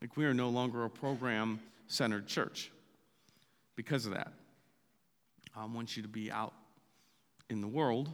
like, 0.00 0.16
we 0.16 0.24
are 0.24 0.34
no 0.34 0.48
longer 0.48 0.84
a 0.84 0.90
program 0.90 1.60
centered 1.86 2.26
church 2.26 2.70
because 3.76 4.06
of 4.06 4.14
that. 4.14 4.32
I 5.56 5.64
want 5.64 5.96
you 5.96 6.02
to 6.02 6.08
be 6.08 6.30
out 6.30 6.52
in 7.50 7.60
the 7.60 7.68
world 7.68 8.10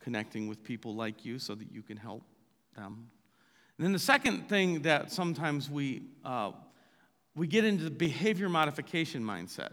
connecting 0.00 0.48
with 0.48 0.62
people 0.62 0.94
like 0.94 1.24
you 1.24 1.38
so 1.38 1.54
that 1.54 1.70
you 1.72 1.82
can 1.82 1.96
help 1.96 2.22
them. 2.76 3.10
And 3.76 3.84
then 3.84 3.92
the 3.92 3.98
second 3.98 4.48
thing 4.48 4.82
that 4.82 5.10
sometimes 5.10 5.70
we, 5.70 6.02
uh, 6.24 6.52
we 7.34 7.46
get 7.46 7.64
into 7.64 7.84
the 7.84 7.90
behavior 7.90 8.48
modification 8.48 9.22
mindset, 9.22 9.72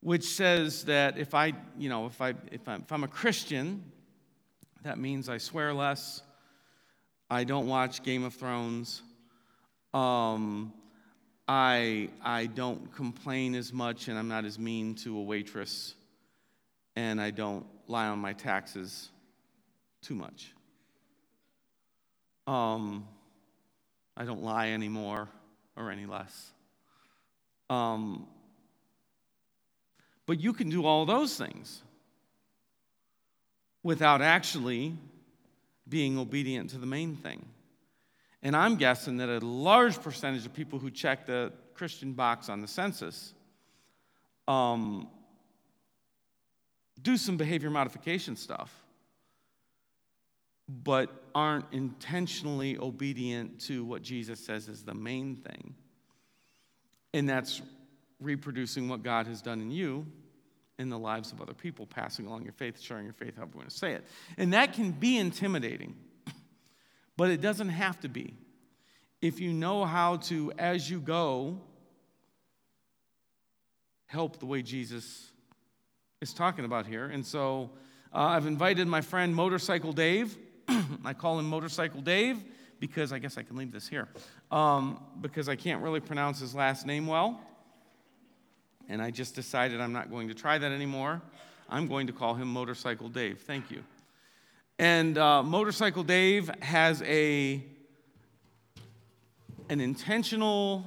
which 0.00 0.24
says 0.24 0.84
that 0.84 1.18
if 1.18 1.34
I, 1.34 1.52
you 1.76 1.88
know, 1.88 2.06
if, 2.06 2.20
I, 2.20 2.34
if, 2.52 2.66
I'm, 2.68 2.82
if 2.82 2.92
I'm 2.92 3.04
a 3.04 3.08
Christian, 3.08 3.84
that 4.82 4.98
means 4.98 5.28
I 5.28 5.38
swear 5.38 5.74
less, 5.74 6.22
I 7.30 7.44
don't 7.44 7.66
watch 7.66 8.02
Game 8.02 8.24
of 8.24 8.34
Thrones, 8.34 9.02
um, 9.92 10.72
I, 11.46 12.10
I 12.22 12.46
don't 12.46 12.94
complain 12.94 13.54
as 13.54 13.72
much, 13.72 14.08
and 14.08 14.18
I'm 14.18 14.28
not 14.28 14.44
as 14.44 14.58
mean 14.58 14.94
to 14.96 15.16
a 15.16 15.22
waitress, 15.22 15.94
and 16.94 17.20
I 17.20 17.30
don't 17.30 17.66
lie 17.86 18.06
on 18.06 18.18
my 18.18 18.34
taxes 18.34 19.08
too 20.02 20.14
much. 20.14 20.52
Um, 22.46 23.06
I 24.16 24.24
don't 24.24 24.42
lie 24.42 24.70
anymore 24.70 25.28
or 25.76 25.90
any 25.90 26.06
less. 26.06 26.50
Um, 27.70 28.26
but 30.28 30.38
you 30.38 30.52
can 30.52 30.68
do 30.68 30.84
all 30.84 31.06
those 31.06 31.38
things 31.38 31.82
without 33.82 34.20
actually 34.20 34.94
being 35.88 36.18
obedient 36.18 36.68
to 36.68 36.76
the 36.76 36.84
main 36.84 37.16
thing. 37.16 37.46
And 38.42 38.54
I'm 38.54 38.76
guessing 38.76 39.16
that 39.16 39.30
a 39.30 39.38
large 39.38 39.98
percentage 40.02 40.44
of 40.44 40.52
people 40.52 40.78
who 40.78 40.90
check 40.90 41.24
the 41.24 41.50
Christian 41.72 42.12
box 42.12 42.50
on 42.50 42.60
the 42.60 42.68
census 42.68 43.32
um, 44.46 45.08
do 47.00 47.16
some 47.16 47.38
behavior 47.38 47.70
modification 47.70 48.36
stuff, 48.36 48.70
but 50.68 51.10
aren't 51.34 51.64
intentionally 51.72 52.76
obedient 52.76 53.62
to 53.62 53.82
what 53.82 54.02
Jesus 54.02 54.38
says 54.38 54.68
is 54.68 54.82
the 54.82 54.94
main 54.94 55.36
thing. 55.36 55.74
And 57.14 57.26
that's 57.26 57.62
reproducing 58.20 58.88
what 58.88 59.02
God 59.02 59.26
has 59.26 59.42
done 59.42 59.60
in 59.60 59.70
you 59.70 60.06
in 60.78 60.88
the 60.88 60.98
lives 60.98 61.32
of 61.32 61.40
other 61.40 61.54
people, 61.54 61.86
passing 61.86 62.26
along 62.26 62.44
your 62.44 62.52
faith, 62.52 62.80
sharing 62.80 63.04
your 63.04 63.12
faith, 63.12 63.36
however 63.36 63.52
you 63.54 63.58
want 63.58 63.70
to 63.70 63.76
say 63.76 63.92
it. 63.92 64.04
And 64.36 64.52
that 64.52 64.72
can 64.72 64.92
be 64.92 65.18
intimidating, 65.18 65.96
but 67.16 67.30
it 67.30 67.40
doesn't 67.40 67.70
have 67.70 67.98
to 68.00 68.08
be. 68.08 68.34
If 69.20 69.40
you 69.40 69.52
know 69.52 69.84
how 69.84 70.16
to, 70.16 70.52
as 70.58 70.88
you 70.88 71.00
go, 71.00 71.60
help 74.06 74.38
the 74.38 74.46
way 74.46 74.62
Jesus 74.62 75.30
is 76.20 76.32
talking 76.32 76.64
about 76.64 76.86
here. 76.86 77.06
And 77.06 77.26
so 77.26 77.70
uh, 78.12 78.18
I've 78.18 78.46
invited 78.46 78.86
my 78.86 79.00
friend 79.00 79.34
Motorcycle 79.34 79.92
Dave. 79.92 80.36
I 81.04 81.12
call 81.12 81.38
him 81.38 81.48
Motorcycle 81.48 82.00
Dave 82.00 82.42
because 82.78 83.12
I 83.12 83.18
guess 83.18 83.36
I 83.36 83.42
can 83.42 83.56
leave 83.56 83.72
this 83.72 83.88
here 83.88 84.08
um, 84.50 85.00
because 85.20 85.48
I 85.48 85.56
can't 85.56 85.82
really 85.82 86.00
pronounce 86.00 86.38
his 86.38 86.54
last 86.54 86.86
name 86.86 87.06
well. 87.06 87.40
And 88.88 89.02
I 89.02 89.10
just 89.10 89.34
decided 89.34 89.80
I'm 89.80 89.92
not 89.92 90.10
going 90.10 90.28
to 90.28 90.34
try 90.34 90.58
that 90.58 90.72
anymore. 90.72 91.20
I'm 91.68 91.86
going 91.86 92.06
to 92.06 92.12
call 92.12 92.34
him 92.34 92.48
Motorcycle 92.48 93.08
Dave. 93.08 93.40
Thank 93.40 93.70
you. 93.70 93.84
And 94.78 95.18
uh, 95.18 95.42
Motorcycle 95.42 96.04
Dave 96.04 96.50
has 96.62 97.02
a 97.02 97.62
an 99.70 99.80
intentional, 99.80 100.86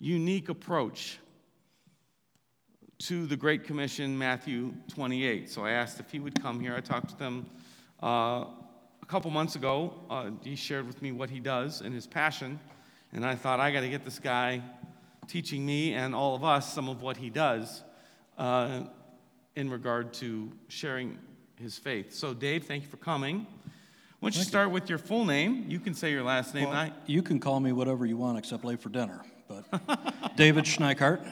unique 0.00 0.48
approach 0.48 1.18
to 2.98 3.26
the 3.26 3.36
Great 3.36 3.64
Commission, 3.64 4.16
Matthew 4.18 4.74
28. 4.92 5.50
So 5.50 5.64
I 5.64 5.70
asked 5.70 6.00
if 6.00 6.10
he 6.10 6.18
would 6.18 6.40
come 6.42 6.58
here. 6.58 6.74
I 6.74 6.80
talked 6.80 7.10
to 7.10 7.18
them 7.18 7.46
uh, 8.02 8.06
a 8.06 9.06
couple 9.06 9.30
months 9.30 9.54
ago. 9.54 9.94
Uh, 10.10 10.30
he 10.42 10.56
shared 10.56 10.86
with 10.86 11.00
me 11.02 11.12
what 11.12 11.30
he 11.30 11.38
does 11.38 11.80
and 11.80 11.94
his 11.94 12.06
passion. 12.06 12.58
And 13.12 13.24
I 13.24 13.34
thought, 13.34 13.60
I 13.60 13.70
got 13.70 13.80
to 13.80 13.88
get 13.88 14.04
this 14.04 14.18
guy 14.18 14.62
teaching 15.26 15.64
me 15.64 15.94
and 15.94 16.14
all 16.14 16.34
of 16.34 16.44
us 16.44 16.72
some 16.72 16.88
of 16.88 17.02
what 17.02 17.16
he 17.16 17.30
does 17.30 17.82
uh, 18.38 18.82
in 19.56 19.70
regard 19.70 20.12
to 20.14 20.50
sharing 20.68 21.18
his 21.60 21.78
faith. 21.78 22.12
So, 22.12 22.34
Dave, 22.34 22.64
thank 22.64 22.82
you 22.82 22.88
for 22.88 22.96
coming. 22.96 23.46
Why 24.20 24.30
don't 24.30 24.36
you 24.36 24.44
start 24.44 24.70
with 24.70 24.88
your 24.88 24.98
full 24.98 25.24
name? 25.24 25.64
You 25.68 25.80
can 25.80 25.94
say 25.94 26.12
your 26.12 26.22
last 26.22 26.54
name. 26.54 26.68
Well, 26.68 26.76
I, 26.76 26.92
you 27.06 27.22
can 27.22 27.40
call 27.40 27.58
me 27.58 27.72
whatever 27.72 28.06
you 28.06 28.16
want 28.16 28.38
except 28.38 28.64
late 28.64 28.80
for 28.80 28.88
dinner. 28.88 29.24
But 29.48 30.36
David 30.36 30.64
Schneikart, 30.64 31.26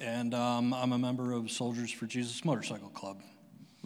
and 0.00 0.34
um, 0.34 0.72
I'm 0.72 0.92
a 0.92 0.98
member 0.98 1.32
of 1.32 1.50
Soldiers 1.50 1.90
for 1.92 2.06
Jesus 2.06 2.44
Motorcycle 2.44 2.88
Club. 2.90 3.20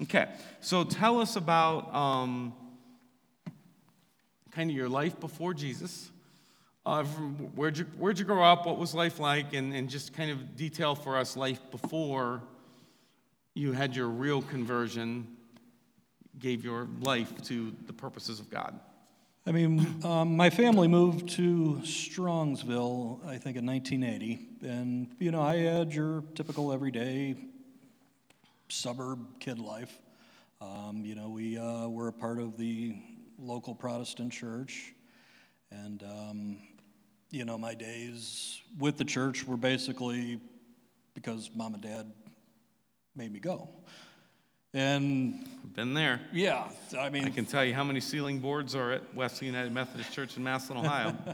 okay, 0.03 0.29
so 0.61 0.85
tell 0.85 1.21
us 1.21 1.37
about 1.37 1.93
um, 1.93 2.55
kind 4.53 4.71
of 4.71 4.77
your 4.77 4.89
life 4.89 5.19
before 5.19 5.53
Jesus. 5.53 6.11
Uh, 6.87 7.03
where'd, 7.55 7.79
you, 7.79 7.85
where'd 7.97 8.19
you 8.19 8.27
grow 8.27 8.45
up? 8.45 8.67
What 8.67 8.79
was 8.79 8.95
life 8.95 9.19
like? 9.19 9.55
And, 9.55 9.75
and 9.75 9.89
just 9.89 10.13
kind 10.13 10.31
of 10.31 10.55
detail 10.55 10.95
for 10.95 11.17
us 11.17 11.35
life 11.35 11.61
before 11.71 12.43
you 13.55 13.73
had 13.73 13.97
your 13.97 14.09
real 14.09 14.43
conversion, 14.43 15.27
gave 16.39 16.63
your 16.63 16.89
life 17.01 17.43
to 17.45 17.75
the 17.87 17.93
purposes 17.93 18.39
of 18.39 18.51
God. 18.51 18.79
I 19.47 19.53
mean, 19.53 20.05
um, 20.05 20.37
my 20.37 20.51
family 20.51 20.89
moved 20.89 21.31
to 21.31 21.81
Strongsville, 21.83 23.25
I 23.27 23.39
think, 23.39 23.57
in 23.57 23.65
1980. 23.65 24.49
And, 24.63 25.09
you 25.19 25.31
know, 25.31 25.41
I 25.41 25.57
had 25.57 25.95
your 25.95 26.23
typical 26.35 26.73
everyday 26.73 27.37
suburb 28.69 29.21
kid 29.41 29.59
life. 29.59 29.99
Um, 30.61 31.03
you 31.05 31.15
know, 31.15 31.29
we 31.29 31.57
uh, 31.57 31.89
were 31.89 32.09
a 32.09 32.13
part 32.13 32.39
of 32.41 32.59
the 32.59 32.97
local 33.39 33.75
Protestant 33.75 34.33
church. 34.33 34.93
And, 35.71 36.03
um, 36.03 36.59
you 37.35 37.45
know, 37.45 37.59
my 37.59 37.75
days 37.75 38.61
with 38.79 38.97
the 38.97 39.05
church 39.05 39.45
were 39.45 39.57
basically 39.57 40.41
because 41.15 41.51
mom 41.53 41.75
and 41.75 41.83
dad 41.83 42.13
made 43.17 43.33
me 43.33 43.41
go. 43.41 43.69
And 44.73 45.45
Been 45.75 45.95
there. 45.95 46.21
yeah, 46.33 46.69
I 46.99 47.11
mean, 47.11 47.25
I 47.25 47.31
can 47.31 47.45
tell 47.45 47.65
you 47.65 47.75
how 47.75 47.83
many 47.83 47.99
ceiling 47.99 48.39
boards 48.39 48.77
are 48.77 48.93
at 48.93 49.15
Wesley 49.15 49.49
United 49.49 49.73
Methodist 49.73 50.13
Church 50.13 50.37
in 50.37 50.45
Massillon, 50.45 50.85
Ohio. 50.85 51.17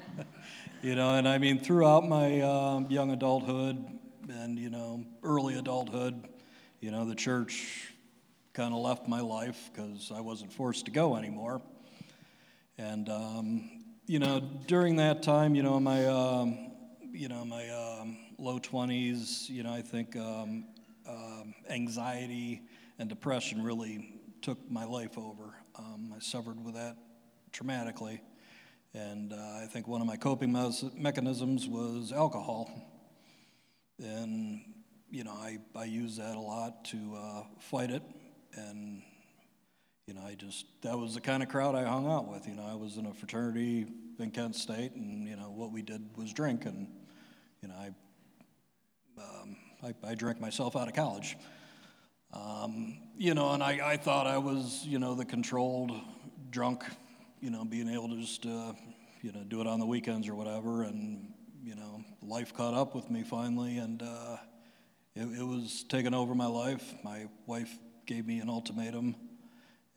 You 0.82 0.94
know, 0.94 1.16
and 1.16 1.28
I 1.28 1.36
mean, 1.36 1.58
throughout 1.58 2.08
my 2.08 2.40
um, 2.40 2.86
young 2.88 3.10
adulthood 3.10 3.84
and, 4.30 4.58
you 4.58 4.70
know, 4.70 5.04
early 5.22 5.58
adulthood, 5.58 6.26
you 6.80 6.90
know, 6.90 7.04
the 7.04 7.14
church 7.14 7.92
kind 8.54 8.72
of 8.72 8.80
left 8.80 9.06
my 9.06 9.20
life 9.20 9.68
because 9.70 10.10
I 10.10 10.22
wasn't 10.22 10.54
forced 10.54 10.86
to 10.86 10.90
go 10.90 11.16
anymore. 11.16 11.60
And, 12.78 13.10
um, 13.10 13.79
you 14.10 14.18
know, 14.18 14.40
during 14.66 14.96
that 14.96 15.22
time, 15.22 15.54
you 15.54 15.62
know, 15.62 15.78
my, 15.78 16.04
um, 16.06 16.72
you 17.12 17.28
know, 17.28 17.44
my 17.44 17.70
um, 17.70 18.18
low 18.38 18.58
20s, 18.58 19.48
you 19.48 19.62
know, 19.62 19.72
I 19.72 19.82
think 19.82 20.16
um, 20.16 20.64
um, 21.08 21.54
anxiety 21.68 22.60
and 22.98 23.08
depression 23.08 23.62
really 23.62 24.20
took 24.42 24.68
my 24.68 24.84
life 24.84 25.16
over. 25.16 25.54
Um, 25.78 26.12
I 26.12 26.18
suffered 26.18 26.64
with 26.64 26.74
that 26.74 26.96
traumatically. 27.52 28.18
And 28.94 29.32
uh, 29.32 29.36
I 29.36 29.68
think 29.70 29.86
one 29.86 30.00
of 30.00 30.08
my 30.08 30.16
coping 30.16 30.52
mechanisms 30.96 31.68
was 31.68 32.10
alcohol. 32.10 32.68
And, 34.02 34.60
you 35.08 35.22
know, 35.22 35.34
I, 35.34 35.58
I 35.76 35.84
use 35.84 36.16
that 36.16 36.34
a 36.34 36.40
lot 36.40 36.84
to 36.86 37.16
uh, 37.16 37.42
fight 37.60 37.92
it. 37.92 38.02
And, 38.54 39.02
you 40.08 40.14
know, 40.14 40.22
I 40.22 40.34
just, 40.34 40.66
that 40.82 40.98
was 40.98 41.14
the 41.14 41.20
kind 41.20 41.44
of 41.44 41.48
crowd 41.48 41.76
I 41.76 41.84
hung 41.84 42.10
out 42.10 42.26
with. 42.26 42.48
You 42.48 42.56
know, 42.56 42.66
I 42.68 42.74
was 42.74 42.96
in 42.96 43.06
a 43.06 43.14
fraternity 43.14 43.86
in 44.20 44.30
Kent 44.30 44.56
State, 44.56 44.94
and, 44.94 45.26
you 45.26 45.36
know, 45.36 45.50
what 45.50 45.72
we 45.72 45.82
did 45.82 46.02
was 46.16 46.32
drink. 46.32 46.66
And, 46.66 46.88
you 47.62 47.68
know, 47.68 47.74
I, 47.74 47.86
um, 49.18 49.56
I, 49.82 50.10
I 50.10 50.14
drank 50.14 50.40
myself 50.40 50.76
out 50.76 50.88
of 50.88 50.94
college. 50.94 51.36
Um, 52.32 52.98
you 53.16 53.34
know, 53.34 53.52
and 53.52 53.62
I, 53.62 53.80
I 53.92 53.96
thought 53.96 54.26
I 54.26 54.38
was, 54.38 54.84
you 54.86 54.98
know, 54.98 55.14
the 55.14 55.24
controlled 55.24 55.92
drunk, 56.50 56.84
you 57.40 57.50
know, 57.50 57.64
being 57.64 57.88
able 57.88 58.08
to 58.08 58.20
just, 58.20 58.46
uh, 58.46 58.72
you 59.22 59.32
know, 59.32 59.42
do 59.44 59.60
it 59.60 59.66
on 59.66 59.80
the 59.80 59.86
weekends 59.86 60.28
or 60.28 60.34
whatever. 60.34 60.84
And, 60.84 61.32
you 61.62 61.74
know, 61.74 62.04
life 62.22 62.54
caught 62.54 62.74
up 62.74 62.94
with 62.94 63.10
me 63.10 63.22
finally, 63.22 63.78
and 63.78 64.02
uh, 64.02 64.36
it, 65.14 65.40
it 65.40 65.42
was 65.42 65.84
taking 65.88 66.14
over 66.14 66.34
my 66.34 66.46
life. 66.46 66.94
My 67.02 67.26
wife 67.46 67.70
gave 68.06 68.26
me 68.26 68.38
an 68.38 68.48
ultimatum, 68.48 69.14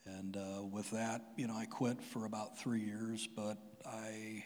and 0.05 0.35
uh, 0.35 0.63
with 0.63 0.89
that, 0.91 1.21
you 1.37 1.47
know, 1.47 1.55
I 1.55 1.65
quit 1.65 2.01
for 2.01 2.25
about 2.25 2.59
three 2.59 2.81
years, 2.81 3.27
but 3.33 3.57
I, 3.85 4.43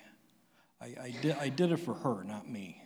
I, 0.82 0.86
I, 0.86 1.15
did, 1.21 1.36
I 1.39 1.50
did 1.50 1.71
it 1.71 1.78
for 1.78 1.93
her, 1.93 2.23
not 2.23 2.50
me. 2.50 2.82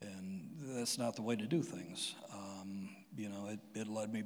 And 0.00 0.50
that's 0.76 0.98
not 0.98 1.16
the 1.16 1.22
way 1.22 1.36
to 1.36 1.46
do 1.46 1.62
things. 1.62 2.14
Um, 2.32 2.88
you 3.16 3.28
know, 3.28 3.48
it, 3.48 3.60
it 3.78 3.88
led 3.88 4.12
me 4.12 4.24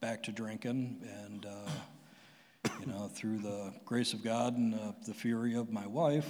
back 0.00 0.22
to 0.24 0.32
drinking, 0.32 1.02
and 1.24 1.46
uh, 1.46 2.70
you 2.80 2.86
know, 2.86 3.08
through 3.08 3.38
the 3.38 3.72
grace 3.84 4.12
of 4.12 4.22
God 4.22 4.56
and 4.56 4.74
uh, 4.74 4.92
the 5.06 5.14
fury 5.14 5.54
of 5.54 5.70
my 5.70 5.86
wife, 5.86 6.28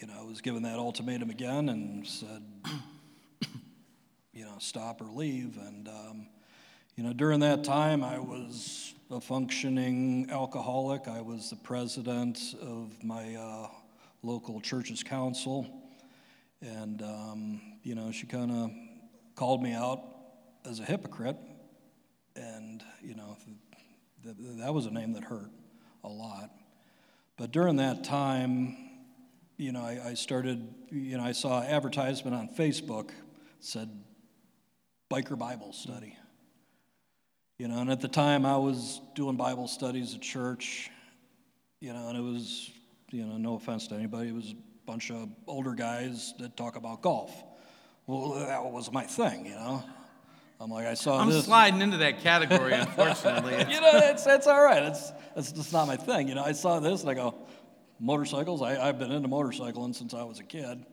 you 0.00 0.06
know, 0.06 0.14
I 0.18 0.24
was 0.24 0.40
given 0.40 0.62
that 0.62 0.78
ultimatum 0.78 1.30
again 1.30 1.68
and 1.68 2.06
said, 2.06 2.42
you 4.32 4.44
know, 4.44 4.56
stop 4.58 5.00
or 5.00 5.10
leave. 5.10 5.56
And 5.58 5.88
um, 5.88 6.26
you 7.00 7.06
know, 7.06 7.14
during 7.14 7.40
that 7.40 7.64
time, 7.64 8.04
I 8.04 8.18
was 8.18 8.92
a 9.10 9.22
functioning 9.22 10.28
alcoholic. 10.30 11.08
I 11.08 11.22
was 11.22 11.48
the 11.48 11.56
president 11.56 12.38
of 12.60 13.02
my 13.02 13.36
uh, 13.36 13.68
local 14.22 14.60
church's 14.60 15.02
council, 15.02 15.66
and 16.60 17.00
um, 17.00 17.62
you 17.82 17.94
know, 17.94 18.12
she 18.12 18.26
kind 18.26 18.50
of 18.50 18.70
called 19.34 19.62
me 19.62 19.72
out 19.72 20.02
as 20.66 20.78
a 20.78 20.82
hypocrite, 20.84 21.38
and 22.36 22.84
you 23.00 23.14
know, 23.14 23.34
th- 24.22 24.36
th- 24.36 24.58
that 24.58 24.74
was 24.74 24.84
a 24.84 24.90
name 24.90 25.14
that 25.14 25.24
hurt 25.24 25.50
a 26.04 26.08
lot. 26.08 26.50
But 27.38 27.50
during 27.50 27.76
that 27.76 28.04
time, 28.04 28.76
you 29.56 29.72
know, 29.72 29.80
I, 29.80 30.08
I 30.08 30.12
started, 30.12 30.68
you 30.90 31.16
know, 31.16 31.24
I 31.24 31.32
saw 31.32 31.62
an 31.62 31.68
advertisement 31.68 32.36
on 32.36 32.50
Facebook 32.50 33.08
said 33.58 33.88
biker 35.10 35.38
Bible 35.38 35.72
study. 35.72 36.14
You 37.60 37.68
know, 37.68 37.80
and 37.80 37.90
at 37.90 38.00
the 38.00 38.08
time 38.08 38.46
I 38.46 38.56
was 38.56 39.02
doing 39.14 39.36
Bible 39.36 39.68
studies 39.68 40.14
at 40.14 40.22
church, 40.22 40.88
you 41.78 41.92
know, 41.92 42.08
and 42.08 42.16
it 42.16 42.22
was, 42.22 42.70
you 43.10 43.26
know, 43.26 43.36
no 43.36 43.56
offense 43.56 43.86
to 43.88 43.94
anybody, 43.96 44.30
it 44.30 44.34
was 44.34 44.52
a 44.52 44.86
bunch 44.86 45.10
of 45.10 45.28
older 45.46 45.74
guys 45.74 46.32
that 46.38 46.56
talk 46.56 46.76
about 46.76 47.02
golf. 47.02 47.30
Well, 48.06 48.30
that 48.46 48.64
was 48.64 48.90
my 48.90 49.04
thing, 49.04 49.44
you 49.44 49.56
know. 49.56 49.84
I'm 50.58 50.70
like, 50.70 50.86
I 50.86 50.94
saw 50.94 51.20
I'm 51.20 51.28
this. 51.28 51.44
sliding 51.44 51.82
into 51.82 51.98
that 51.98 52.20
category, 52.20 52.72
unfortunately. 52.76 53.58
You 53.68 53.82
know, 53.82 53.92
that's, 53.92 54.24
that's 54.24 54.46
all 54.46 54.64
right. 54.64 54.84
It's, 54.84 55.12
it's 55.36 55.52
just 55.52 55.70
not 55.70 55.86
my 55.86 55.96
thing. 55.96 56.28
You 56.28 56.36
know, 56.36 56.44
I 56.44 56.52
saw 56.52 56.80
this 56.80 57.02
and 57.02 57.10
I 57.10 57.14
go, 57.14 57.34
motorcycles? 57.98 58.62
I, 58.62 58.88
I've 58.88 58.98
been 58.98 59.12
into 59.12 59.28
motorcycling 59.28 59.94
since 59.94 60.14
I 60.14 60.22
was 60.22 60.38
a 60.38 60.44
kid. 60.44 60.86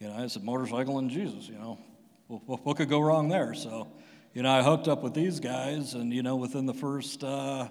You 0.00 0.08
know, 0.08 0.14
I 0.14 0.28
said, 0.28 0.44
motorcycle 0.44 0.96
and 0.96 1.10
Jesus, 1.10 1.46
you 1.46 1.58
know, 1.58 1.78
what, 2.26 2.64
what 2.64 2.78
could 2.78 2.88
go 2.88 3.00
wrong 3.00 3.28
there? 3.28 3.52
So, 3.52 3.88
you 4.36 4.42
know, 4.42 4.52
I 4.52 4.62
hooked 4.62 4.86
up 4.86 5.02
with 5.02 5.14
these 5.14 5.40
guys, 5.40 5.94
and, 5.94 6.12
you 6.12 6.22
know, 6.22 6.36
within 6.36 6.66
the 6.66 6.74
first 6.74 7.24
uh, 7.24 7.68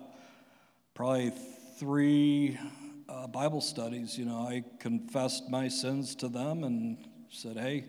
probably 0.95 1.31
three 1.77 2.57
uh, 3.07 3.27
Bible 3.27 3.61
studies, 3.61 4.17
you 4.17 4.25
know, 4.25 4.47
I 4.47 4.63
confessed 4.79 5.47
my 5.47 5.67
sins 5.67 6.15
to 6.15 6.27
them 6.27 6.63
and 6.63 6.97
said, 7.29 7.57
hey, 7.57 7.85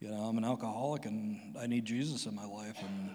you 0.00 0.08
know, 0.08 0.22
I'm 0.22 0.38
an 0.38 0.44
alcoholic 0.46 1.04
and 1.04 1.54
I 1.60 1.66
need 1.66 1.84
Jesus 1.84 2.24
in 2.24 2.34
my 2.34 2.46
life. 2.46 2.78
And, 2.80 3.10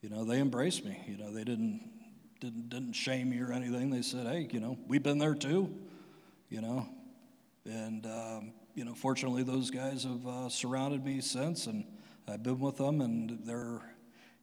you 0.00 0.10
know, 0.10 0.24
they 0.24 0.38
embraced 0.38 0.84
me. 0.84 1.02
You 1.08 1.16
know, 1.16 1.32
they 1.32 1.42
didn't, 1.42 1.80
didn't, 2.38 2.68
didn't 2.68 2.92
shame 2.92 3.30
me 3.30 3.40
or 3.40 3.50
anything. 3.52 3.90
They 3.90 4.02
said, 4.02 4.28
hey, 4.28 4.46
you 4.52 4.60
know, 4.60 4.78
we've 4.86 5.02
been 5.02 5.18
there 5.18 5.34
too, 5.34 5.74
you 6.50 6.60
know. 6.60 6.88
And, 7.64 8.06
um, 8.06 8.52
you 8.76 8.84
know, 8.84 8.94
fortunately, 8.94 9.42
those 9.42 9.72
guys 9.72 10.04
have 10.04 10.24
uh, 10.24 10.48
surrounded 10.50 11.04
me 11.04 11.20
since, 11.20 11.66
and 11.66 11.84
I've 12.28 12.42
been 12.42 12.58
with 12.60 12.76
them, 12.76 13.00
and 13.00 13.38
they're, 13.44 13.80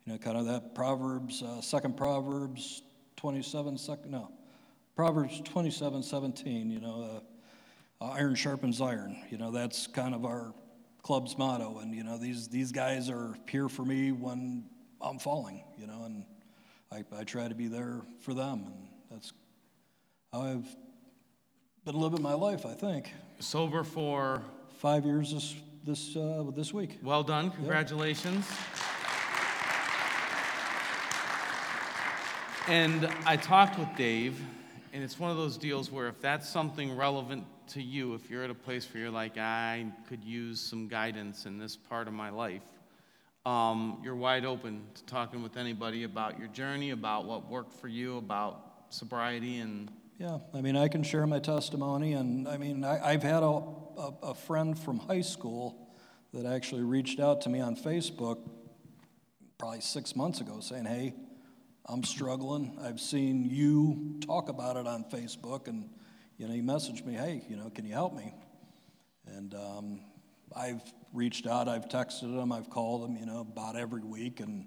you 0.06 0.14
know, 0.14 0.18
kind 0.18 0.38
of 0.38 0.46
that 0.46 0.76
Proverbs, 0.76 1.42
uh, 1.44 1.62
second 1.62 1.98
Proverbs 1.98 2.82
27, 3.18 3.78
second, 3.78 4.12
no, 4.12 4.32
Proverbs 4.96 5.42
27, 5.46 6.04
17, 6.04 6.72
you 6.72 6.80
know, 6.80 7.22
uh, 8.02 8.06
iron 8.06 8.36
sharpens 8.36 8.82
iron. 8.82 9.16
You 9.30 9.38
know, 9.38 9.52
that's 9.52 9.88
kind 9.88 10.14
of 10.14 10.26
our 10.26 10.54
club's 11.02 11.38
motto. 11.38 11.80
And, 11.80 11.94
you 11.94 12.04
know, 12.04 12.18
these, 12.18 12.48
these 12.48 12.72
guys 12.72 13.10
are 13.10 13.36
here 13.50 13.70
for 13.70 13.86
me 13.86 14.12
when 14.12 14.66
I'm 15.02 15.20
falling, 15.20 15.64
you 15.78 15.88
know, 15.88 16.04
and 16.06 16.26
I, 16.92 17.04
I 17.18 17.24
try 17.24 17.48
to 17.48 17.56
be 17.56 17.68
there 17.68 18.02
for 18.22 18.34
them. 18.34 18.64
And 18.66 18.88
that's 19.12 19.34
how 20.34 20.42
I've 20.42 20.76
been 21.86 21.96
living 21.96 22.22
my 22.22 22.34
life, 22.34 22.66
I 22.66 22.74
think. 22.74 23.12
Sober 23.40 23.84
for 23.84 24.42
Five 24.80 25.06
years 25.06 25.34
this, 25.34 25.56
this, 25.86 26.16
uh, 26.16 26.44
this 26.56 26.74
week. 26.74 26.98
well 27.04 27.22
done. 27.22 27.52
Congratulations. 27.52 28.50
And 32.68 33.08
I 33.28 33.38
talked 33.38 33.78
with 33.78 33.90
Dave, 33.96 34.42
and 34.92 35.04
it's 35.04 35.20
one 35.20 35.30
of 35.30 35.38
those 35.38 35.58
deals 35.58 35.92
where 35.92 36.08
if 36.08 36.20
that's 36.20 36.50
something 36.50 36.96
relevant 36.98 37.46
to 37.68 37.82
you, 37.84 38.16
if 38.16 38.32
you're 38.32 38.44
at 38.44 38.50
a 38.50 38.56
place 38.56 38.92
where 38.92 39.04
you're 39.04 39.12
like, 39.12 39.38
I 39.38 39.86
could 40.10 40.24
use 40.24 40.60
some 40.60 40.88
guidance 40.88 41.46
in 41.46 41.60
this 41.60 41.76
part 41.76 42.08
of 42.08 42.14
my 42.16 42.32
life, 42.32 42.64
um, 43.46 44.02
you're 44.04 44.16
wide 44.16 44.46
open 44.46 44.82
to 44.96 45.04
talking 45.04 45.44
with 45.44 45.56
anybody 45.56 46.04
about 46.04 46.40
your 46.40 46.48
journey, 46.48 46.90
about 46.90 47.26
what 47.26 47.48
worked 47.48 47.74
for 47.74 47.88
you, 47.88 48.18
about 48.18 48.86
sobriety, 48.90 49.60
and 49.60 49.92
Yeah, 50.18 50.40
I 50.52 50.62
mean, 50.62 50.76
I 50.76 50.88
can 50.88 51.04
share 51.04 51.28
my 51.28 51.38
testimony, 51.38 52.14
and 52.14 52.48
I 52.48 52.58
mean, 52.58 52.84
I, 52.84 53.12
have 53.12 53.22
had 53.22 53.44
a, 53.44 53.62
a, 53.98 54.28
a, 54.28 54.36
friend 54.36 54.78
from 54.78 54.98
high 55.00 55.22
school 55.22 55.90
that 56.34 56.46
actually 56.46 56.84
reached 56.84 57.20
out 57.20 57.42
to 57.42 57.50
me 57.50 57.60
on 57.62 57.76
Facebook 57.76 58.40
probably 59.58 59.82
six 59.82 60.16
months 60.16 60.42
ago 60.42 60.60
saying, 60.60 60.86
Hey, 60.86 61.14
I'm 61.86 62.04
struggling. 62.04 62.78
I've 62.82 63.00
seen 63.00 63.46
you 63.46 64.20
talk 64.26 64.50
about 64.50 64.78
it 64.78 64.88
on 64.88 65.04
Facebook, 65.06 65.68
and 65.68 65.90
you 66.38 66.48
know, 66.48 66.54
he 66.54 66.62
messaged 66.62 67.06
me, 67.06 67.14
Hey, 67.14 67.44
you 67.50 67.56
know, 67.56 67.70
can 67.70 67.86
you 67.86 67.94
help 67.94 68.14
me? 68.14 68.34
And 69.28 69.54
um, 69.54 70.00
I've 70.56 70.82
reached 71.14 71.48
out, 71.48 71.68
I've 71.68 71.88
texted 71.88 72.42
him, 72.42 72.52
I've 72.52 72.70
called 72.70 73.10
him, 73.10 73.18
you 73.18 73.26
know, 73.26 73.40
about 73.40 73.76
every 73.76 74.04
week, 74.04 74.40
and 74.40 74.66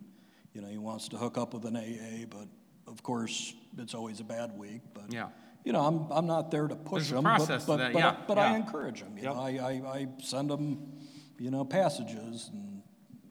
you 0.53 0.62
know, 0.62 0.69
he 0.69 0.79
wants 0.79 1.09
to 1.09 1.17
hook 1.17 1.38
up 1.38 1.55
with 1.55 1.64
an 1.64 1.77
AA, 1.77 2.27
but 2.29 2.49
of 2.91 3.03
course, 3.03 3.55
it's 3.77 3.95
always 3.95 4.21
a 4.21 4.25
bad 4.25 4.57
week. 4.57 4.81
But 4.95 5.12
yeah. 5.12 5.29
You 5.68 5.74
know, 5.74 5.85
I'm, 5.85 6.11
I'm 6.11 6.26
not 6.26 6.50
there 6.50 6.66
to 6.66 6.74
push 6.74 7.11
There's 7.11 7.18
him, 7.18 7.24
but, 7.24 7.46
but, 7.46 7.76
that, 7.76 7.92
but, 7.92 7.98
yeah, 7.98 8.16
but 8.26 8.38
yeah. 8.38 8.52
I 8.52 8.57
encourage 8.57 9.00
them. 9.00 9.18
You 9.18 9.24
yep. 9.24 9.35
know, 9.35 9.40
I, 9.42 9.50
I, 9.50 9.98
I 9.98 10.07
send 10.18 10.48
them, 10.48 10.94
you 11.38 11.50
know, 11.50 11.62
passages 11.62 12.48
and 12.50 12.81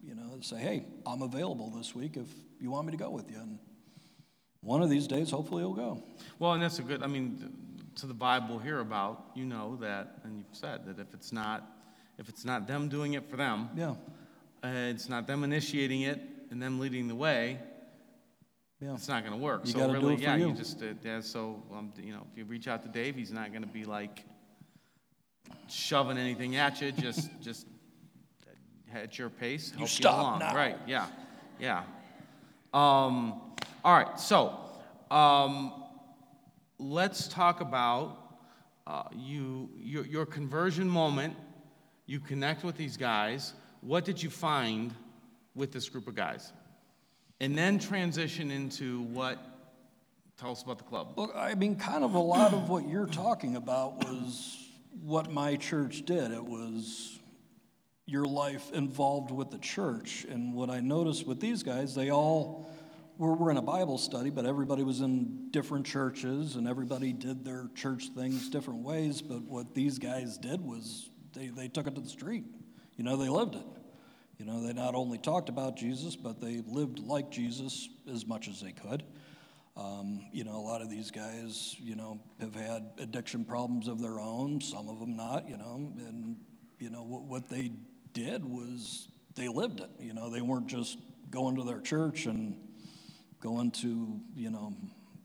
you 0.03 0.13
know, 0.13 0.37
say, 0.41 0.57
hey, 0.57 0.85
I'm 1.03 1.23
available 1.23 1.71
this 1.75 1.95
week 1.95 2.15
if 2.15 2.27
you 2.61 2.69
want 2.69 2.85
me 2.85 2.91
to 2.91 2.97
go 2.97 3.09
with 3.09 3.27
you. 3.31 3.37
And 3.37 3.57
one 4.61 4.83
of 4.83 4.89
these 4.91 5.07
days, 5.07 5.31
hopefully, 5.31 5.63
he'll 5.63 5.73
go. 5.73 6.03
Well, 6.37 6.53
and 6.53 6.61
that's 6.61 6.77
a 6.77 6.83
good. 6.83 7.01
I 7.01 7.07
mean, 7.07 7.51
to 7.95 8.05
the 8.05 8.13
Bible 8.13 8.59
here 8.59 8.81
about, 8.81 9.31
you 9.33 9.45
know 9.45 9.75
that, 9.77 10.19
and 10.23 10.37
you've 10.37 10.55
said 10.55 10.85
that 10.85 10.99
if 10.99 11.15
it's 11.15 11.31
not, 11.31 11.67
if 12.19 12.29
it's 12.29 12.45
not 12.45 12.67
them 12.67 12.87
doing 12.87 13.15
it 13.15 13.27
for 13.31 13.37
them, 13.37 13.69
yeah, 13.75 13.95
uh, 14.63 14.91
it's 14.91 15.09
not 15.09 15.25
them 15.25 15.43
initiating 15.43 16.01
it 16.01 16.21
and 16.51 16.61
them 16.61 16.77
leading 16.77 17.07
the 17.07 17.15
way, 17.15 17.57
yeah. 18.79 18.93
it's 18.93 19.07
not 19.07 19.23
going 19.23 19.37
to 19.37 19.43
work. 19.43 19.61
You 19.65 19.71
so 19.71 19.79
really, 19.79 19.99
do 19.99 20.09
it 20.09 20.15
for 20.17 20.21
yeah, 20.21 20.35
you. 20.35 20.47
you 20.49 20.53
just 20.53 20.81
uh, 20.81 20.87
yeah. 21.03 21.21
So 21.21 21.63
um, 21.73 21.91
you 21.97 22.13
know, 22.13 22.25
if 22.31 22.37
you 22.37 22.45
reach 22.45 22.67
out 22.67 22.83
to 22.83 22.89
Dave, 22.89 23.15
he's 23.15 23.31
not 23.31 23.49
going 23.51 23.63
to 23.63 23.67
be 23.67 23.85
like 23.85 24.23
shoving 25.67 26.17
anything 26.17 26.55
at 26.55 26.81
you. 26.81 26.91
Just 26.91 27.29
just 27.41 27.67
at 28.93 29.17
your 29.17 29.29
pace, 29.29 29.71
help 29.71 29.81
you, 29.81 29.87
stop 29.87 30.19
along. 30.19 30.39
now. 30.39 30.55
Right? 30.55 30.77
Yeah, 30.85 31.07
yeah. 31.59 31.83
Um, 32.73 33.41
all 33.83 33.93
right. 33.93 34.19
So 34.19 34.55
um, 35.11 35.73
let's 36.77 37.27
talk 37.27 37.61
about 37.61 38.17
uh, 38.85 39.03
you 39.15 39.69
your, 39.75 40.05
your 40.05 40.25
conversion 40.25 40.87
moment. 40.87 41.35
You 42.05 42.19
connect 42.19 42.63
with 42.63 42.77
these 42.77 42.95
guys. 42.95 43.53
What 43.81 44.05
did 44.05 44.21
you 44.21 44.29
find 44.29 44.93
with 45.55 45.71
this 45.71 45.89
group 45.89 46.07
of 46.07 46.15
guys? 46.15 46.53
And 47.39 47.57
then 47.57 47.77
transition 47.77 48.49
into 48.49 49.01
what, 49.01 49.37
tell 50.39 50.51
us 50.51 50.63
about 50.63 50.79
the 50.79 50.83
club. 50.83 51.13
Look, 51.17 51.33
I 51.35 51.53
mean, 51.53 51.75
kind 51.75 52.03
of 52.03 52.15
a 52.15 52.19
lot 52.19 52.53
of 52.53 52.69
what 52.69 52.87
you're 52.87 53.05
talking 53.05 53.55
about 53.55 53.97
was 54.05 54.57
what 55.03 55.31
my 55.31 55.55
church 55.55 56.03
did. 56.05 56.31
It 56.31 56.43
was 56.43 57.19
your 58.07 58.25
life 58.25 58.71
involved 58.71 59.31
with 59.31 59.51
the 59.51 59.59
church. 59.59 60.25
And 60.29 60.53
what 60.53 60.69
I 60.69 60.79
noticed 60.79 61.27
with 61.27 61.39
these 61.39 61.61
guys, 61.61 61.93
they 61.93 62.09
all 62.09 62.71
were, 63.17 63.33
were 63.33 63.51
in 63.51 63.57
a 63.57 63.61
Bible 63.61 63.97
study, 63.97 64.29
but 64.29 64.45
everybody 64.45 64.83
was 64.83 65.01
in 65.01 65.51
different 65.51 65.85
churches 65.85 66.55
and 66.55 66.67
everybody 66.67 67.13
did 67.13 67.43
their 67.43 67.69
church 67.75 68.09
things 68.15 68.49
different 68.49 68.81
ways. 68.81 69.21
But 69.21 69.43
what 69.43 69.75
these 69.75 69.99
guys 69.99 70.37
did 70.37 70.61
was 70.61 71.09
they, 71.33 71.47
they 71.47 71.67
took 71.67 71.85
it 71.85 71.95
to 71.95 72.01
the 72.01 72.09
street. 72.09 72.45
You 72.95 73.03
know, 73.03 73.17
they 73.17 73.29
lived 73.29 73.55
it. 73.55 73.65
You 74.37 74.45
know, 74.45 74.61
they 74.65 74.73
not 74.73 74.93
only 74.93 75.17
talked 75.17 75.49
about 75.49 75.77
Jesus, 75.77 76.15
but 76.15 76.39
they 76.39 76.61
lived 76.67 76.99
like 76.99 77.31
Jesus 77.31 77.89
as 78.11 78.25
much 78.27 78.47
as 78.47 78.61
they 78.61 78.71
could. 78.71 79.03
Um, 79.75 80.27
you 80.31 80.43
know, 80.43 80.57
a 80.57 80.61
lot 80.61 80.81
of 80.81 80.89
these 80.89 81.09
guys, 81.09 81.75
you 81.79 81.95
know, 81.95 82.19
have 82.39 82.53
had 82.53 82.91
addiction 82.99 83.45
problems 83.45 83.87
of 83.87 83.99
their 83.99 84.19
own, 84.19 84.61
some 84.61 84.89
of 84.89 84.99
them 84.99 85.15
not, 85.15 85.49
you 85.49 85.57
know, 85.57 85.91
and, 85.97 86.37
you 86.79 86.89
know, 86.89 87.03
what, 87.03 87.23
what 87.23 87.49
they 87.49 87.71
did 88.13 88.45
was 88.45 89.07
they 89.35 89.47
lived 89.47 89.79
it. 89.79 89.89
You 89.99 90.13
know, 90.13 90.29
they 90.29 90.41
weren't 90.41 90.67
just 90.67 90.99
going 91.31 91.55
to 91.55 91.63
their 91.63 91.79
church 91.79 92.27
and 92.27 92.55
going 93.39 93.71
to, 93.71 94.19
you 94.35 94.51
know, 94.51 94.75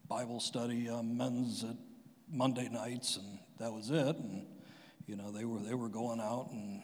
Bible 0.08 0.40
study 0.40 0.88
um, 0.88 1.16
men's 1.16 1.64
at 1.64 1.76
Monday 2.30 2.68
nights, 2.70 3.16
and 3.16 3.38
that 3.58 3.72
was 3.72 3.90
it. 3.90 4.16
And, 4.16 4.46
you 5.06 5.16
know, 5.16 5.30
they 5.30 5.44
were, 5.44 5.60
they 5.60 5.74
were 5.74 5.88
going 5.88 6.20
out 6.20 6.48
and, 6.50 6.82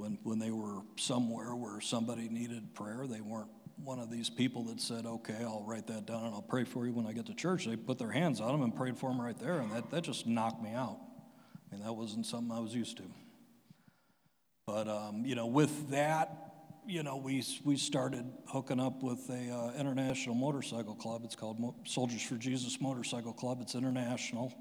when, 0.00 0.18
when 0.22 0.38
they 0.38 0.50
were 0.50 0.80
somewhere 0.96 1.54
where 1.54 1.80
somebody 1.80 2.28
needed 2.28 2.74
prayer, 2.74 3.06
they 3.06 3.20
weren't 3.20 3.50
one 3.76 3.98
of 3.98 4.10
these 4.10 4.30
people 4.30 4.64
that 4.64 4.80
said, 4.80 5.04
okay, 5.04 5.36
I'll 5.40 5.64
write 5.66 5.86
that 5.88 6.06
down 6.06 6.24
and 6.24 6.34
I'll 6.34 6.42
pray 6.42 6.64
for 6.64 6.86
you 6.86 6.92
when 6.92 7.06
I 7.06 7.12
get 7.12 7.26
to 7.26 7.34
church. 7.34 7.66
They 7.66 7.76
put 7.76 7.98
their 7.98 8.10
hands 8.10 8.40
on 8.40 8.52
them 8.52 8.62
and 8.62 8.74
prayed 8.74 8.96
for 8.96 9.10
them 9.10 9.20
right 9.20 9.38
there, 9.38 9.60
and 9.60 9.70
that, 9.72 9.90
that 9.90 10.02
just 10.02 10.26
knocked 10.26 10.62
me 10.62 10.72
out. 10.72 10.98
I 11.70 11.74
mean, 11.74 11.84
that 11.84 11.92
wasn't 11.92 12.26
something 12.26 12.50
I 12.50 12.60
was 12.60 12.74
used 12.74 12.96
to. 12.96 13.04
But, 14.66 14.88
um, 14.88 15.24
you 15.24 15.34
know, 15.34 15.46
with 15.46 15.90
that, 15.90 16.30
you 16.86 17.02
know, 17.02 17.16
we, 17.16 17.44
we 17.64 17.76
started 17.76 18.24
hooking 18.46 18.80
up 18.80 19.02
with 19.02 19.28
a 19.28 19.50
uh, 19.52 19.78
international 19.78 20.34
motorcycle 20.34 20.94
club. 20.94 21.22
It's 21.24 21.36
called 21.36 21.60
Mo- 21.60 21.76
Soldiers 21.84 22.22
for 22.22 22.36
Jesus 22.36 22.80
Motorcycle 22.80 23.32
Club. 23.32 23.58
It's 23.60 23.74
international. 23.74 24.54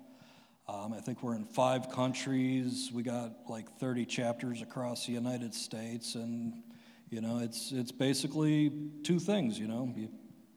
Um, 0.69 0.93
I 0.93 0.99
think 0.99 1.23
we're 1.23 1.33
in 1.33 1.45
five 1.45 1.89
countries. 1.89 2.91
We 2.93 3.01
got 3.01 3.31
like 3.47 3.67
30 3.79 4.05
chapters 4.05 4.61
across 4.61 5.07
the 5.07 5.13
United 5.13 5.55
States, 5.55 6.13
and 6.13 6.61
you 7.09 7.21
know, 7.21 7.39
it's 7.39 7.71
it's 7.71 7.91
basically 7.91 8.71
two 9.01 9.17
things. 9.17 9.57
You 9.57 9.67
know, 9.67 9.91
you, 9.97 10.09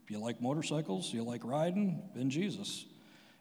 you 0.09 0.19
like 0.19 0.43
motorcycles, 0.43 1.15
you 1.15 1.23
like 1.23 1.43
riding, 1.45 2.03
and 2.15 2.31
Jesus. 2.31 2.85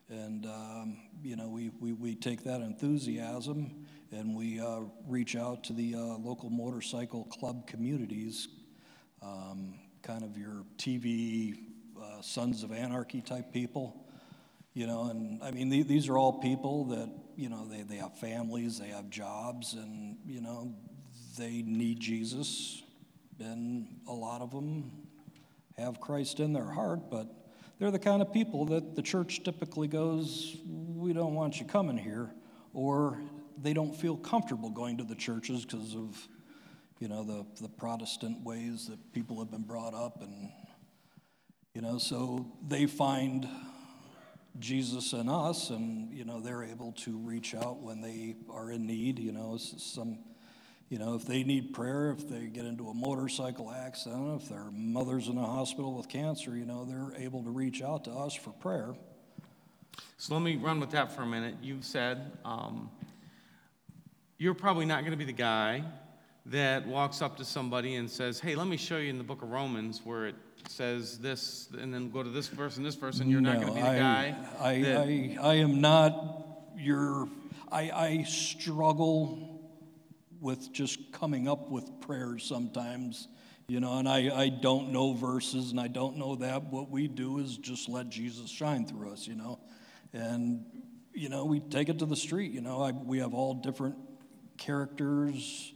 And 0.08 0.46
um, 0.46 0.98
you 1.22 1.36
know, 1.36 1.50
we, 1.50 1.72
we 1.82 1.92
we 1.92 2.16
take 2.16 2.46
that 2.46 2.62
enthusiasm 2.62 3.86
and 4.14 4.34
we 4.34 4.62
uh, 4.62 4.84
reach 5.10 5.36
out 5.36 5.66
to 5.66 5.74
the 5.74 5.96
uh, 5.96 6.00
local 6.00 6.50
motorcycle 6.50 7.26
club 7.26 7.68
communities, 7.68 8.48
um, 9.22 9.74
kind 10.04 10.24
of 10.24 10.38
your 10.38 10.64
TV 10.78 11.54
uh, 12.02 12.22
Sons 12.22 12.64
of 12.64 12.72
Anarchy 12.72 13.20
type 13.20 13.52
people. 13.52 14.06
You 14.74 14.88
know, 14.88 15.10
and 15.10 15.44
I 15.44 15.52
mean, 15.52 15.70
these 15.70 16.08
are 16.08 16.18
all 16.18 16.40
people 16.40 16.86
that, 16.86 17.10
you 17.36 17.50
know, 17.50 17.68
they, 17.68 17.82
they 17.82 17.98
have 17.98 18.18
families, 18.18 18.80
they 18.80 18.88
have 18.88 19.10
jobs, 19.10 19.74
and, 19.74 20.18
you 20.26 20.40
know, 20.40 20.74
they 21.38 21.62
need 21.62 22.00
Jesus. 22.00 22.82
And 23.40 24.00
a 24.08 24.14
lot 24.14 24.42
of 24.42 24.52
them 24.52 24.92
have 25.78 26.00
Christ 26.00 26.40
in 26.40 26.54
their 26.54 26.70
heart, 26.72 27.10
but 27.10 27.28
they're 27.80 27.92
the 27.92 28.00
kind 28.00 28.22
of 28.22 28.32
people 28.32 28.66
that 28.68 28.96
the 28.96 29.02
church 29.02 29.44
typically 29.44 29.88
goes, 29.90 30.56
we 30.66 31.12
don't 31.12 31.34
want 31.34 31.60
you 31.60 31.66
coming 31.66 31.98
here, 31.98 32.32
or 32.74 33.20
they 33.62 33.74
don't 33.74 33.94
feel 33.94 34.16
comfortable 34.16 34.70
going 34.70 34.98
to 35.00 35.04
the 35.04 35.16
churches 35.16 35.66
because 35.66 35.96
of, 35.96 36.28
you 37.00 37.10
know, 37.10 37.24
the, 37.24 37.46
the 37.62 37.70
Protestant 37.70 38.42
ways 38.46 38.88
that 38.88 39.12
people 39.12 39.38
have 39.40 39.52
been 39.52 39.64
brought 39.64 39.94
up. 39.94 40.22
And, 40.22 40.50
you 41.74 41.82
know, 41.82 41.98
so 41.98 42.54
they 42.68 42.86
find 42.86 43.50
Jesus 44.60 45.14
and 45.14 45.30
us, 45.30 45.70
and 45.70 46.12
you 46.12 46.26
know 46.26 46.40
they're 46.40 46.64
able 46.64 46.92
to 46.94 47.18
reach 47.18 47.56
out 47.56 47.82
when 47.82 48.02
they 48.02 48.36
are 48.50 48.72
in 48.72 48.86
need. 48.86 49.20
You 49.20 49.32
know, 49.32 49.58
some, 49.58 50.20
you 50.90 51.00
know, 51.00 51.16
if 51.16 51.26
they 51.26 51.44
need 51.44 51.74
prayer, 51.74 52.12
if 52.12 52.28
they 52.28 52.48
get 52.48 52.66
into 52.66 52.90
a 52.90 52.94
motorcycle 52.94 53.72
accident, 53.72 54.42
if 54.42 54.50
their 54.50 54.70
mother's 54.72 55.28
in 55.28 55.38
a 55.38 55.46
hospital 55.46 55.96
with 55.96 56.10
cancer, 56.10 56.56
you 56.56 56.66
know, 56.66 56.86
they're 56.86 57.22
able 57.22 57.44
to 57.44 57.50
reach 57.50 57.82
out 57.82 58.04
to 58.06 58.12
us 58.12 58.34
for 58.34 58.52
prayer. 58.52 58.94
So 60.18 60.34
let 60.34 60.44
me 60.44 60.58
run 60.58 60.80
with 60.80 60.92
that 60.92 61.12
for 61.16 61.24
a 61.24 61.28
minute. 61.28 61.56
You 61.62 61.78
said 61.82 62.32
um, 62.46 62.92
you're 64.38 64.54
probably 64.54 64.86
not 64.86 65.02
going 65.02 65.12
to 65.12 65.18
be 65.18 65.26
the 65.26 65.34
guy 65.34 65.84
that 66.48 66.88
walks 66.88 67.22
up 67.22 67.38
to 67.38 67.46
somebody 67.46 67.96
and 67.96 68.10
says, 68.10 68.40
"Hey, 68.40 68.56
let 68.56 68.68
me 68.68 68.78
show 68.78 68.98
you 68.98 69.10
in 69.10 69.18
the 69.18 69.24
Book 69.24 69.42
of 69.42 69.50
Romans 69.50 70.02
where 70.04 70.28
it." 70.28 70.36
says 70.70 71.18
this 71.20 71.70
and 71.80 71.94
then 71.94 72.10
go 72.10 72.24
to 72.24 72.30
this 72.30 72.48
verse 72.48 72.78
and 72.78 72.86
this 72.86 72.96
verse 72.96 73.20
and 73.20 73.30
you're 73.30 73.42
no, 73.42 73.54
not 73.54 73.62
going 73.62 73.74
to 73.74 73.76
be 73.76 73.82
the 73.82 73.88
I, 73.88 73.98
guy 73.98 74.36
I, 74.60 74.82
that, 74.82 74.98
I, 74.98 75.38
I 75.42 75.54
am 75.56 75.82
not 75.82 76.46
your 76.78 77.28
I, 77.72 77.92
I 77.92 78.24
struggle 78.24 79.62
with 80.40 80.72
just 80.72 81.12
coming 81.12 81.48
up 81.48 81.70
with 81.70 81.90
prayers 82.02 82.44
sometimes 82.44 83.28
you 83.68 83.80
know 83.80 83.98
and 83.98 84.08
I, 84.08 84.30
I 84.36 84.50
don't 84.50 84.92
know 84.92 85.14
verses 85.14 85.72
and 85.72 85.80
i 85.80 85.88
don't 85.88 86.18
know 86.18 86.36
that 86.36 86.64
what 86.66 86.90
we 86.90 87.08
do 87.08 87.40
is 87.40 87.58
just 87.58 87.90
let 87.90 88.10
jesus 88.10 88.50
shine 88.50 88.86
through 88.86 89.12
us 89.12 89.28
you 89.28 89.36
know 89.36 89.60
and 90.14 90.66
you 91.14 91.30
know 91.30 91.46
we 91.46 91.60
take 91.60 91.90
it 91.90 92.00
to 92.00 92.06
the 92.06 92.16
street 92.16 92.52
you 92.52 92.62
know 92.62 92.82
I, 92.82 92.92
we 92.92 93.20
have 93.20 93.34
all 93.34 93.54
different 93.54 93.96
characters 94.58 95.74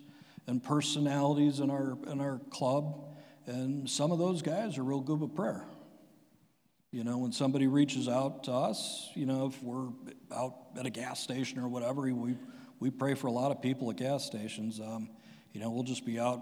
and 0.47 0.63
personalities 0.63 1.59
in 1.59 1.69
our 1.69 1.97
in 2.07 2.21
our 2.21 2.39
club 2.49 3.05
and 3.47 3.89
some 3.89 4.11
of 4.11 4.19
those 4.19 4.41
guys 4.41 4.77
are 4.77 4.83
real 4.83 5.01
good 5.01 5.19
with 5.19 5.35
prayer. 5.35 5.63
You 6.91 7.03
know, 7.03 7.17
when 7.17 7.31
somebody 7.31 7.67
reaches 7.67 8.07
out 8.07 8.45
to 8.45 8.51
us, 8.51 9.09
you 9.15 9.25
know, 9.25 9.47
if 9.47 9.61
we're 9.61 9.89
out 10.33 10.55
at 10.79 10.85
a 10.85 10.89
gas 10.89 11.19
station 11.19 11.59
or 11.59 11.67
whatever, 11.67 12.01
we, 12.03 12.35
we 12.79 12.89
pray 12.89 13.13
for 13.15 13.27
a 13.27 13.31
lot 13.31 13.51
of 13.51 13.61
people 13.61 13.89
at 13.91 13.97
gas 13.97 14.25
stations. 14.25 14.79
Um, 14.79 15.09
you 15.51 15.59
know, 15.59 15.69
we'll 15.69 15.83
just 15.83 16.05
be 16.05 16.19
out, 16.19 16.41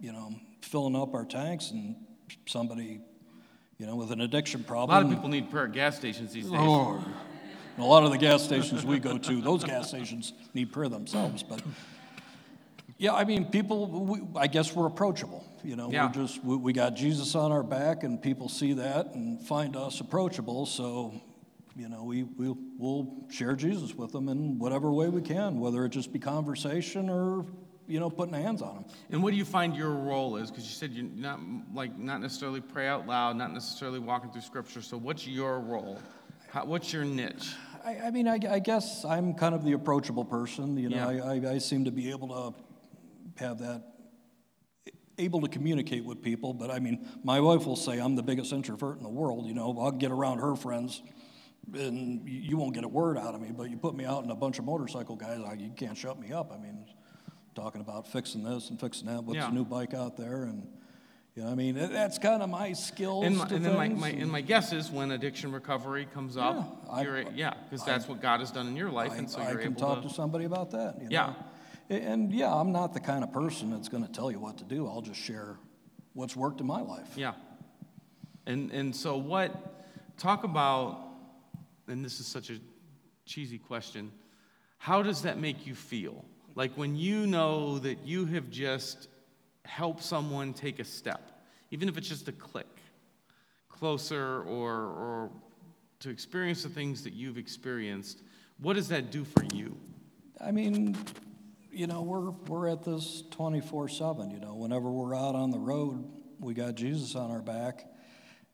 you 0.00 0.12
know, 0.12 0.34
filling 0.60 0.96
up 0.96 1.14
our 1.14 1.24
tanks 1.24 1.70
and 1.70 1.94
somebody, 2.46 3.00
you 3.78 3.86
know, 3.86 3.94
with 3.94 4.10
an 4.10 4.20
addiction 4.20 4.64
problem. 4.64 4.90
a 4.90 5.00
lot 5.00 5.10
of 5.10 5.16
people 5.16 5.28
need 5.28 5.50
prayer 5.50 5.66
at 5.66 5.72
gas 5.72 5.96
stations 5.96 6.32
these 6.32 6.44
days 6.44 6.52
Oh, 6.54 7.02
a 7.78 7.82
lot 7.82 8.02
of 8.02 8.10
the 8.10 8.18
gas 8.18 8.42
stations 8.42 8.84
we 8.84 8.98
go 8.98 9.16
to, 9.16 9.40
those 9.40 9.64
gas 9.64 9.88
stations 9.88 10.32
need 10.52 10.72
prayer 10.72 10.88
themselves. 10.88 11.42
But 11.42 11.62
yeah, 12.98 13.14
I 13.14 13.24
mean, 13.24 13.46
people, 13.46 13.86
we, 13.88 14.20
I 14.36 14.46
guess 14.46 14.74
we're 14.74 14.86
approachable. 14.86 15.44
You 15.64 15.76
know, 15.76 15.90
Yeah. 15.90 16.06
we're 16.06 16.12
just, 16.12 16.44
we, 16.44 16.56
we 16.56 16.72
got 16.72 16.94
Jesus 16.94 17.34
on 17.34 17.52
our 17.52 17.62
back, 17.62 18.02
and 18.04 18.20
people 18.20 18.48
see 18.48 18.74
that 18.74 19.14
and 19.14 19.40
find 19.40 19.76
us 19.76 20.00
approachable. 20.00 20.66
So, 20.66 21.20
you 21.76 21.88
know, 21.88 22.04
we, 22.04 22.24
we, 22.24 22.54
we'll 22.78 23.26
share 23.30 23.54
Jesus 23.54 23.94
with 23.94 24.12
them 24.12 24.28
in 24.28 24.58
whatever 24.58 24.92
way 24.92 25.08
we 25.08 25.22
can, 25.22 25.58
whether 25.60 25.84
it 25.84 25.90
just 25.90 26.12
be 26.12 26.18
conversation 26.18 27.08
or, 27.08 27.46
you 27.88 27.98
know, 27.98 28.10
putting 28.10 28.34
hands 28.34 28.62
on 28.62 28.74
them. 28.74 28.84
And 29.10 29.22
what 29.22 29.30
do 29.30 29.36
you 29.36 29.44
find 29.44 29.74
your 29.74 29.90
role 29.90 30.36
is? 30.36 30.50
Because 30.50 30.64
you 30.64 30.70
said 30.72 30.92
you're 30.92 31.04
not 31.04 31.40
like 31.74 31.98
not 31.98 32.20
necessarily 32.20 32.60
pray 32.60 32.86
out 32.88 33.06
loud, 33.06 33.36
not 33.36 33.52
necessarily 33.52 33.98
walking 33.98 34.30
through 34.30 34.42
scripture. 34.42 34.82
So 34.82 34.96
what's 34.96 35.26
your 35.26 35.60
role? 35.60 35.98
How, 36.50 36.64
what's 36.64 36.92
your 36.92 37.04
niche? 37.04 37.54
I, 37.84 37.98
I 37.98 38.10
mean, 38.10 38.28
I, 38.28 38.38
I 38.48 38.58
guess 38.60 39.04
I'm 39.04 39.34
kind 39.34 39.54
of 39.54 39.64
the 39.64 39.72
approachable 39.72 40.24
person. 40.24 40.76
You 40.76 40.90
know, 40.90 41.10
Yeah. 41.10 41.24
I, 41.24 41.34
I, 41.34 41.52
I 41.54 41.58
seem 41.58 41.84
to 41.86 41.90
be 41.90 42.10
able 42.10 42.28
to 42.28 42.71
have 43.36 43.58
that, 43.58 43.82
able 45.18 45.40
to 45.42 45.48
communicate 45.48 46.04
with 46.04 46.22
people. 46.22 46.52
But 46.54 46.70
I 46.70 46.78
mean, 46.78 47.06
my 47.22 47.40
wife 47.40 47.66
will 47.66 47.76
say 47.76 47.98
I'm 47.98 48.16
the 48.16 48.22
biggest 48.22 48.52
introvert 48.52 48.96
in 48.98 49.02
the 49.02 49.08
world. 49.10 49.46
You 49.46 49.54
know, 49.54 49.76
I'll 49.80 49.90
get 49.92 50.10
around 50.10 50.38
her 50.38 50.56
friends, 50.56 51.02
and 51.74 52.28
you, 52.28 52.56
won't 52.56 52.74
get 52.74 52.84
a 52.84 52.88
word 52.88 53.16
out 53.18 53.34
of 53.34 53.40
me. 53.40 53.50
But 53.56 53.70
you 53.70 53.76
put 53.76 53.94
me 53.94 54.04
out 54.04 54.24
in 54.24 54.30
a 54.30 54.34
bunch 54.36 54.58
of 54.58 54.64
motorcycle 54.64 55.16
guys, 55.16 55.38
like, 55.38 55.60
you 55.60 55.70
can't 55.76 55.96
shut 55.96 56.18
me 56.18 56.32
up. 56.32 56.52
I 56.52 56.58
mean, 56.58 56.84
talking 57.54 57.80
about 57.80 58.06
fixing 58.06 58.42
this 58.42 58.70
and 58.70 58.80
fixing 58.80 59.06
that. 59.08 59.22
What's 59.24 59.36
Yeah. 59.36 59.46
the 59.48 59.52
new 59.54 59.64
bike 59.64 59.94
out 59.94 60.16
there? 60.16 60.44
And 60.44 60.66
you 61.34 61.42
know, 61.44 61.50
I 61.50 61.54
mean, 61.54 61.74
that's 61.76 62.18
kind 62.18 62.42
of 62.42 62.50
my 62.50 62.72
skills. 62.74 63.24
And, 63.24 63.38
my, 63.38 63.46
and 63.48 63.64
then 63.64 63.74
my, 63.76 63.88
my, 63.88 64.08
and 64.10 64.30
my 64.30 64.42
guess 64.42 64.72
is 64.72 64.90
when 64.90 65.12
addiction 65.12 65.50
recovery 65.52 66.06
comes 66.12 66.36
up, 66.36 66.56
Yeah, 66.86 66.92
I- 66.92 67.02
you're, 67.02 67.22
yeah, 67.34 67.54
because 67.70 67.86
that's 67.86 68.06
what 68.08 68.20
God 68.20 68.40
has 68.40 68.50
done 68.50 68.66
in 68.66 68.76
your 68.76 68.90
life, 68.90 69.12
I, 69.12 69.16
and 69.16 69.30
so 69.30 69.40
I 69.40 69.50
you're 69.50 69.58
can 69.60 69.72
able 69.72 69.80
talk 69.80 70.02
to. 70.02 70.08
to 70.08 70.14
somebody 70.14 70.44
about 70.44 70.72
that. 70.72 70.96
You 71.00 71.08
Yeah. 71.10 71.26
know? 71.28 71.28
A- 71.30 71.44
And, 71.92 72.32
yeah, 72.32 72.52
I'm 72.52 72.72
not 72.72 72.94
the 72.94 73.00
kind 73.00 73.22
of 73.22 73.32
person 73.32 73.70
that's 73.70 73.88
going 73.88 74.04
to 74.04 74.10
tell 74.10 74.30
you 74.30 74.38
what 74.38 74.58
to 74.58 74.64
do. 74.64 74.86
I'll 74.86 75.02
just 75.02 75.20
share 75.20 75.58
what's 76.14 76.34
worked 76.34 76.60
in 76.60 76.66
my 76.66 76.80
life. 76.80 77.08
Yeah. 77.16 77.34
And, 78.46 78.70
and 78.70 78.96
so, 78.96 79.18
what, 79.18 79.84
talk 80.16 80.44
about, 80.44 80.98
and 81.88 82.04
this 82.04 82.18
is 82.18 82.26
such 82.26 82.50
a 82.50 82.58
cheesy 83.26 83.58
question, 83.58 84.10
how 84.78 85.02
does 85.02 85.22
that 85.22 85.38
make 85.38 85.66
you 85.66 85.74
feel? 85.74 86.24
Like 86.54 86.72
when 86.76 86.96
you 86.96 87.26
know 87.26 87.78
that 87.80 88.06
you 88.06 88.24
have 88.26 88.50
just 88.50 89.08
helped 89.64 90.02
someone 90.02 90.54
take 90.54 90.78
a 90.78 90.84
step, 90.84 91.42
even 91.70 91.88
if 91.88 91.96
it's 91.96 92.08
just 92.08 92.28
a 92.28 92.32
click 92.32 92.66
closer 93.68 94.42
or, 94.42 94.70
or 94.70 95.30
to 96.00 96.10
experience 96.10 96.62
the 96.62 96.68
things 96.68 97.04
that 97.04 97.12
you've 97.12 97.38
experienced, 97.38 98.22
what 98.58 98.74
does 98.74 98.88
that 98.88 99.10
do 99.10 99.24
for 99.24 99.44
you? 99.54 99.76
I 100.40 100.50
mean, 100.50 100.96
you 101.72 101.86
know, 101.86 102.02
we're, 102.02 102.30
we're 102.30 102.68
at 102.68 102.84
this 102.84 103.22
24 103.30 103.88
7. 103.88 104.30
You 104.30 104.40
know, 104.40 104.54
whenever 104.54 104.90
we're 104.90 105.14
out 105.14 105.34
on 105.34 105.50
the 105.50 105.58
road, 105.58 106.04
we 106.38 106.54
got 106.54 106.74
Jesus 106.74 107.14
on 107.14 107.30
our 107.30 107.42
back. 107.42 107.86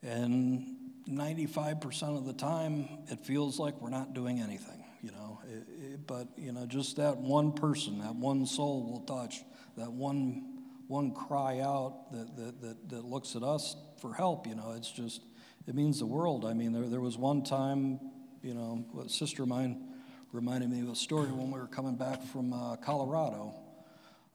And 0.03 0.77
95% 1.09 2.17
of 2.17 2.25
the 2.25 2.33
time, 2.33 2.89
it 3.09 3.21
feels 3.21 3.59
like 3.59 3.81
we're 3.81 3.91
not 3.91 4.15
doing 4.15 4.41
anything, 4.41 4.85
you 5.03 5.11
know. 5.11 5.41
It- 5.49 5.69
it- 5.69 6.07
but, 6.07 6.29
you 6.37 6.53
know, 6.53 6.65
just 6.65 6.97
that 6.97 7.19
one 7.19 7.53
person, 7.53 7.99
that 7.99 8.15
one 8.15 8.47
soul 8.47 8.85
will 8.91 9.01
touch, 9.01 9.43
that 9.77 9.93
one, 9.93 10.63
one 10.87 11.13
cry 11.13 11.61
out 11.61 12.13
that, 12.13 12.37
that, 12.37 12.61
that, 12.63 12.89
that 12.89 13.05
looks 13.05 13.37
at 13.37 13.43
us 13.43 13.77
for 14.01 14.15
help, 14.15 14.47
you 14.47 14.55
know, 14.55 14.73
it's 14.73 14.91
just, 14.91 15.23
it 15.67 15.75
means 15.75 15.99
the 15.99 16.07
world. 16.07 16.45
I 16.45 16.55
mean, 16.55 16.73
there, 16.73 16.89
there 16.89 17.01
was 17.01 17.19
one 17.19 17.43
time, 17.43 18.01
you 18.43 18.55
know, 18.55 18.87
a 19.05 19.09
sister 19.09 19.43
of 19.43 19.49
mine 19.49 19.88
reminded 20.33 20.69
me 20.69 20.81
of 20.83 20.91
a 20.91 20.95
story 20.95 21.29
when 21.29 21.51
we 21.51 21.59
were 21.59 21.67
coming 21.67 21.97
back 21.97 22.23
from 22.23 22.53
uh, 22.53 22.77
Colorado. 22.77 23.55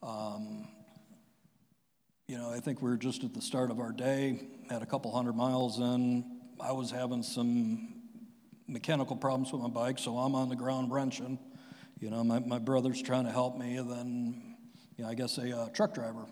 Um, 0.02 0.68
you 2.28 2.38
know, 2.38 2.50
I 2.50 2.60
think 2.60 2.82
we 2.82 2.90
were 2.90 2.98
just 2.98 3.24
at 3.24 3.34
the 3.34 3.42
start 3.42 3.70
of 3.70 3.80
our 3.80 3.92
day, 3.92 4.42
had 4.70 4.82
a 4.82 4.88
couple 4.88 5.12
hundred 5.12 5.36
miles 5.36 5.78
in. 5.78 6.40
I 6.60 6.72
was 6.72 6.90
having 6.90 7.22
some 7.22 7.94
mechanical 8.68 9.16
problems 9.16 9.52
with 9.52 9.62
my 9.62 9.68
bike, 9.68 10.00
so 10.00 10.18
I'm 10.18 10.34
on 10.34 10.50
the 10.50 10.56
ground 10.56 10.92
wrenching. 10.92 11.38
You 12.00 12.10
know, 12.10 12.24
my, 12.24 12.40
my 12.40 12.58
brother's 12.58 13.02
trying 13.02 13.26
to 13.26 13.32
help 13.32 13.58
me, 13.58 13.78
and 13.78 13.92
then, 13.92 14.56
you 14.98 15.04
know, 15.04 15.12
I 15.12 15.14
guess 15.14 15.38
a 15.38 15.56
uh, 15.56 15.70
truck 15.70 15.94
driver 15.94 16.26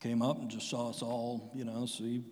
came 0.00 0.20
up 0.20 0.38
and 0.38 0.50
just 0.50 0.68
saw 0.68 0.90
us 0.90 1.00
all, 1.00 1.50
you 1.54 1.64
know, 1.64 1.86
so 1.86 2.04
he 2.04 2.24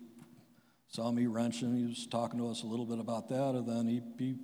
saw 0.88 1.10
me 1.10 1.26
wrenching. 1.26 1.74
He 1.74 1.86
was 1.86 2.06
talking 2.06 2.38
to 2.38 2.50
us 2.50 2.64
a 2.64 2.66
little 2.66 2.86
bit 2.86 2.98
about 2.98 3.30
that, 3.30 3.54
and 3.54 3.66
then 3.66 3.86
he, 3.86 4.02
he 4.18 4.36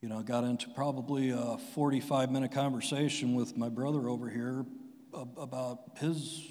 you 0.00 0.08
know, 0.08 0.22
got 0.22 0.44
into 0.44 0.68
probably 0.70 1.30
a 1.30 1.58
45 1.74 2.30
minute 2.30 2.52
conversation 2.52 3.34
with 3.34 3.56
my 3.56 3.68
brother 3.68 4.08
over 4.08 4.28
here 4.28 4.64
about 5.12 5.78
his, 5.98 6.42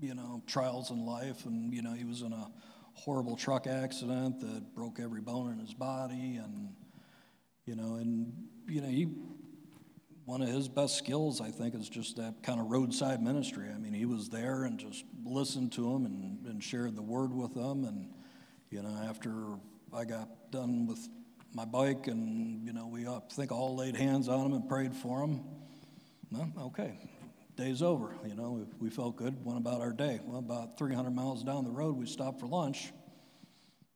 you 0.00 0.14
know, 0.14 0.42
trials 0.46 0.90
in 0.90 1.06
life. 1.06 1.46
And, 1.46 1.72
you 1.72 1.82
know, 1.82 1.92
he 1.92 2.04
was 2.04 2.22
in 2.22 2.32
a 2.32 2.50
horrible 2.94 3.36
truck 3.36 3.66
accident 3.66 4.40
that 4.40 4.74
broke 4.74 4.98
every 4.98 5.20
bone 5.20 5.52
in 5.52 5.58
his 5.60 5.72
body. 5.72 6.40
And, 6.42 6.74
you 7.64 7.76
know, 7.76 7.94
and, 7.94 8.32
you 8.66 8.80
know, 8.80 8.88
he, 8.88 9.08
one 10.24 10.42
of 10.42 10.48
his 10.48 10.68
best 10.68 10.96
skills, 10.96 11.40
I 11.40 11.50
think, 11.50 11.74
is 11.74 11.88
just 11.88 12.16
that 12.16 12.42
kind 12.42 12.58
of 12.58 12.66
roadside 12.66 13.22
ministry. 13.22 13.68
I 13.72 13.78
mean, 13.78 13.92
he 13.92 14.06
was 14.06 14.30
there 14.30 14.64
and 14.64 14.78
just 14.78 15.04
listened 15.24 15.72
to 15.72 15.92
them 15.92 16.06
and, 16.06 16.44
and 16.46 16.62
shared 16.62 16.96
the 16.96 17.02
word 17.02 17.32
with 17.32 17.54
them. 17.54 17.84
And, 17.84 18.10
you 18.70 18.82
know, 18.82 18.96
after 19.08 19.32
I 19.92 20.04
got 20.04 20.50
done 20.50 20.86
with 20.86 21.08
my 21.54 21.64
bike 21.64 22.08
and, 22.08 22.64
you 22.66 22.72
know, 22.72 22.88
we, 22.88 23.06
I 23.06 23.20
think, 23.30 23.52
all 23.52 23.76
laid 23.76 23.96
hands 23.96 24.28
on 24.28 24.46
him 24.46 24.52
and 24.54 24.68
prayed 24.68 24.94
for 24.94 25.22
him. 25.22 25.40
Well, 26.32 26.50
okay, 26.66 26.98
day's 27.56 27.80
over. 27.80 28.10
You 28.26 28.34
know, 28.34 28.50
we, 28.52 28.64
we 28.80 28.90
felt 28.90 29.16
good, 29.16 29.44
went 29.44 29.58
about 29.58 29.80
our 29.80 29.92
day. 29.92 30.20
Well, 30.24 30.38
about 30.40 30.76
300 30.78 31.10
miles 31.10 31.44
down 31.44 31.64
the 31.64 31.70
road, 31.70 31.96
we 31.96 32.06
stopped 32.06 32.40
for 32.40 32.46
lunch. 32.46 32.92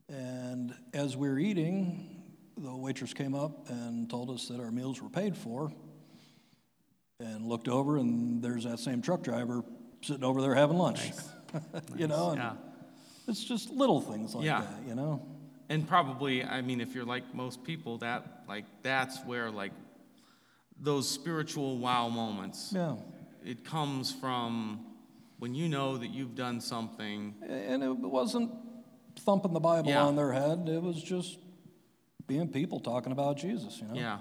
And 0.08 0.72
as 0.94 1.16
we 1.16 1.28
were 1.28 1.38
eating, 1.38 2.22
the 2.56 2.74
waitress 2.74 3.12
came 3.12 3.34
up 3.34 3.68
and 3.68 4.08
told 4.08 4.30
us 4.30 4.46
that 4.48 4.60
our 4.60 4.70
meals 4.70 5.02
were 5.02 5.10
paid 5.10 5.36
for 5.36 5.72
and 7.20 7.44
looked 7.46 7.68
over, 7.68 7.96
and 7.98 8.40
there's 8.42 8.62
that 8.64 8.78
same 8.78 9.02
truck 9.02 9.22
driver 9.22 9.64
sitting 10.02 10.22
over 10.22 10.40
there 10.40 10.54
having 10.54 10.78
lunch. 10.78 11.00
you 11.96 12.06
know, 12.06 12.30
and 12.30 12.38
Yeah. 12.38 12.52
it's 13.26 13.42
just 13.42 13.70
little 13.70 14.00
things 14.00 14.34
like 14.36 14.44
Yeah. 14.44 14.60
that, 14.60 14.86
you 14.88 14.94
know? 14.94 15.26
And 15.68 15.86
probably, 15.86 16.42
I 16.42 16.62
mean, 16.62 16.80
if 16.80 16.94
you're 16.94 17.04
like 17.04 17.34
most 17.34 17.62
people, 17.62 17.98
that 17.98 18.44
like 18.48 18.64
that's 18.82 19.22
where 19.24 19.50
like 19.50 19.72
those 20.80 21.08
spiritual 21.08 21.78
wow 21.78 22.08
moments. 22.08 22.72
Yeah. 22.74 22.96
It 23.44 23.64
comes 23.64 24.12
from 24.12 24.84
when 25.38 25.54
you 25.54 25.68
know 25.68 25.96
that 25.98 26.08
you've 26.08 26.34
done 26.34 26.60
something. 26.60 27.34
And 27.46 27.82
it 27.82 27.96
wasn't 27.96 28.50
thumping 29.20 29.52
the 29.52 29.60
Bible 29.60 29.90
Yeah. 29.90 30.04
on 30.04 30.16
their 30.16 30.32
head, 30.32 30.68
it 30.68 30.82
was 30.82 31.02
just 31.02 31.38
being 32.26 32.48
people 32.48 32.80
talking 32.80 33.12
about 33.12 33.36
Jesus, 33.36 33.80
you 33.80 33.88
know? 33.88 33.94
Yeah. 33.94 34.18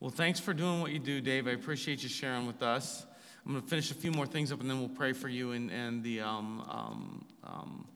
Well, 0.00 0.10
thanks 0.10 0.40
for 0.40 0.52
doing 0.54 0.80
what 0.80 0.92
you 0.92 0.98
do, 0.98 1.20
Dave. 1.20 1.46
I 1.46 1.52
appreciate 1.52 2.02
you 2.02 2.08
sharing 2.08 2.46
with 2.46 2.62
us. 2.62 3.06
I'm 3.44 3.52
going 3.52 3.62
to 3.62 3.68
finish 3.68 3.90
a 3.90 3.94
few 3.94 4.10
more 4.10 4.26
things 4.26 4.50
up, 4.50 4.60
and 4.60 4.68
then 4.68 4.80
we'll 4.80 4.88
pray 4.88 5.12
for 5.12 5.28
you 5.28 5.52
and, 5.52 5.70
and 5.70 6.02
the 6.02 6.20
um, 6.20 6.60
um, 6.68 7.24
um, 7.44 7.88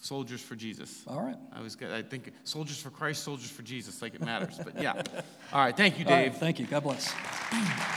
Soldiers 0.00 0.40
for 0.40 0.54
Jesus. 0.54 1.02
All 1.06 1.20
right. 1.20 1.36
I 1.52 1.60
was, 1.60 1.76
I 1.82 2.02
think 2.02 2.32
Soldiers 2.44 2.80
for 2.80 2.90
Christ, 2.90 3.24
Soldiers 3.24 3.50
for 3.50 3.62
Jesus, 3.62 4.00
like 4.00 4.14
it 4.14 4.20
matters. 4.20 4.58
But 4.62 4.80
yeah. 4.80 4.92
All 5.52 5.60
right. 5.60 5.76
Thank 5.76 5.98
you, 5.98 6.04
right, 6.04 6.30
Dave. 6.30 6.36
thank 6.36 6.58
you. 6.58 6.66
God 6.66 6.84
bless. 6.84 7.12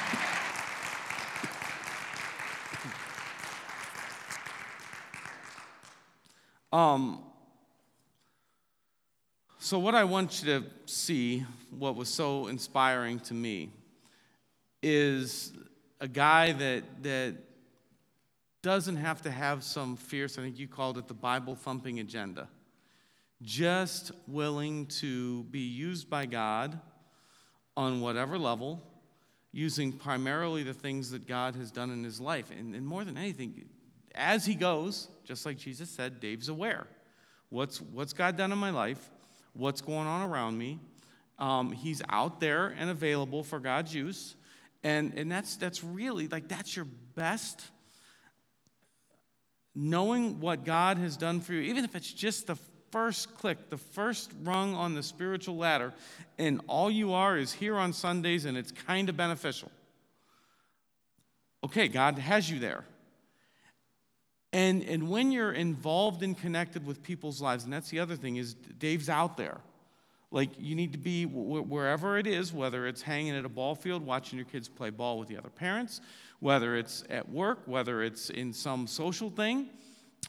Um, 6.74 7.22
so, 9.60 9.78
what 9.78 9.94
I 9.94 10.06
want 10.06 10.42
you 10.42 10.62
to 10.62 10.66
see, 10.86 11.46
what 11.70 11.98
was 11.98 12.08
so 12.08 12.48
inspiring 12.48 13.20
to 13.22 13.34
me, 13.34 13.72
is 14.82 15.52
a 16.00 16.08
guy 16.08 16.54
that, 16.54 16.84
that 17.04 17.36
doesn't 18.62 18.98
have 18.98 19.22
to 19.24 19.32
have 19.32 19.64
some 19.64 19.96
fierce, 19.96 20.38
I 20.38 20.42
think 20.42 20.60
you 20.60 20.68
called 20.68 20.98
it 20.98 21.08
the 21.08 21.14
Bible 21.14 21.56
thumping 21.56 22.00
agenda. 22.00 22.48
Just 23.42 24.12
willing 24.28 24.86
to 24.88 25.44
be 25.46 25.62
used 25.62 26.10
by 26.10 26.28
God 26.28 26.80
on 27.76 28.02
whatever 28.02 28.38
level, 28.38 28.84
using 29.52 29.92
primarily 29.92 30.64
the 30.64 30.74
things 30.74 31.10
that 31.12 31.28
God 31.28 31.56
has 31.56 31.72
done 31.72 31.90
in 31.90 32.04
his 32.04 32.22
life. 32.22 32.52
And, 32.52 32.76
and 32.76 32.86
more 32.86 33.04
than 33.04 33.18
anything, 33.18 33.66
as 34.14 34.46
he 34.46 34.54
goes, 34.54 35.08
just 35.24 35.46
like 35.46 35.58
Jesus 35.58 35.90
said, 35.90 36.20
Dave's 36.20 36.50
aware. 36.50 36.86
What's, 37.50 37.82
what's 37.82 38.14
God 38.14 38.38
done 38.38 38.52
in 38.52 38.58
my 38.58 38.70
life? 38.70 39.10
What's 39.54 39.82
going 39.82 40.08
on 40.08 40.30
around 40.30 40.58
me? 40.58 40.80
Um, 41.40 41.72
he's 41.72 42.02
out 42.10 42.40
there 42.40 42.68
and 42.78 42.90
available 42.90 43.44
for 43.44 43.60
God's 43.60 43.94
use. 43.94 44.36
And, 44.84 45.14
and 45.16 45.32
that's, 45.32 45.56
that's 45.58 45.84
really, 45.84 46.28
like, 46.28 46.48
that's 46.48 46.76
your 46.76 46.86
best 47.16 47.62
knowing 49.76 50.40
what 50.40 50.66
God 50.66 50.98
has 50.98 51.18
done 51.18 51.42
for 51.42 51.54
you, 51.54 51.62
even 51.62 51.86
if 51.86 51.96
it's 51.96 52.12
just 52.12 52.48
the 52.48 52.58
first 52.92 53.36
click, 53.36 53.70
the 53.70 53.78
first 53.78 54.32
rung 54.44 54.76
on 54.76 54.94
the 54.94 55.04
spiritual 55.04 55.56
ladder, 55.56 55.94
and 56.38 56.62
all 56.68 56.92
you 56.92 57.14
are 57.14 57.38
is 57.38 57.54
here 57.54 57.78
on 57.78 57.94
Sundays 57.94 58.46
and 58.46 58.58
it's 58.58 58.72
kind 58.72 59.10
of 59.10 59.16
beneficial. 59.18 59.72
Okay, 61.64 61.88
God 61.88 62.18
has 62.18 62.50
you 62.50 62.60
there. 62.60 62.84
And, 64.54 64.84
and 64.84 65.10
when 65.10 65.32
you're 65.32 65.54
involved 65.54 66.24
and 66.24 66.38
connected 66.38 66.86
with 66.86 67.02
people's 67.02 67.42
lives, 67.42 67.64
and 67.64 67.72
that's 67.72 67.90
the 67.90 68.00
other 68.00 68.18
thing, 68.18 68.36
is 68.36 68.54
Dave's 68.54 69.08
out 69.08 69.38
there. 69.38 69.60
Like, 70.30 70.50
you 70.60 70.76
need 70.76 70.94
to 70.94 70.98
be 70.98 71.26
wherever 71.26 72.18
it 72.18 72.26
is, 72.26 72.54
whether 72.54 72.88
it's 72.88 73.02
hanging 73.02 73.36
at 73.36 73.46
a 73.46 73.50
ball 73.50 73.76
field, 73.76 74.06
watching 74.06 74.38
your 74.38 74.46
kids 74.46 74.68
play 74.70 74.90
ball 74.90 75.20
with 75.20 75.28
the 75.28 75.38
other 75.38 75.50
parents, 75.50 76.02
whether 76.42 76.76
it's 76.76 77.04
at 77.10 77.30
work, 77.30 77.60
whether 77.66 78.04
it's 78.04 78.30
in 78.30 78.52
some 78.52 78.88
social 78.88 79.30
thing. 79.30 79.70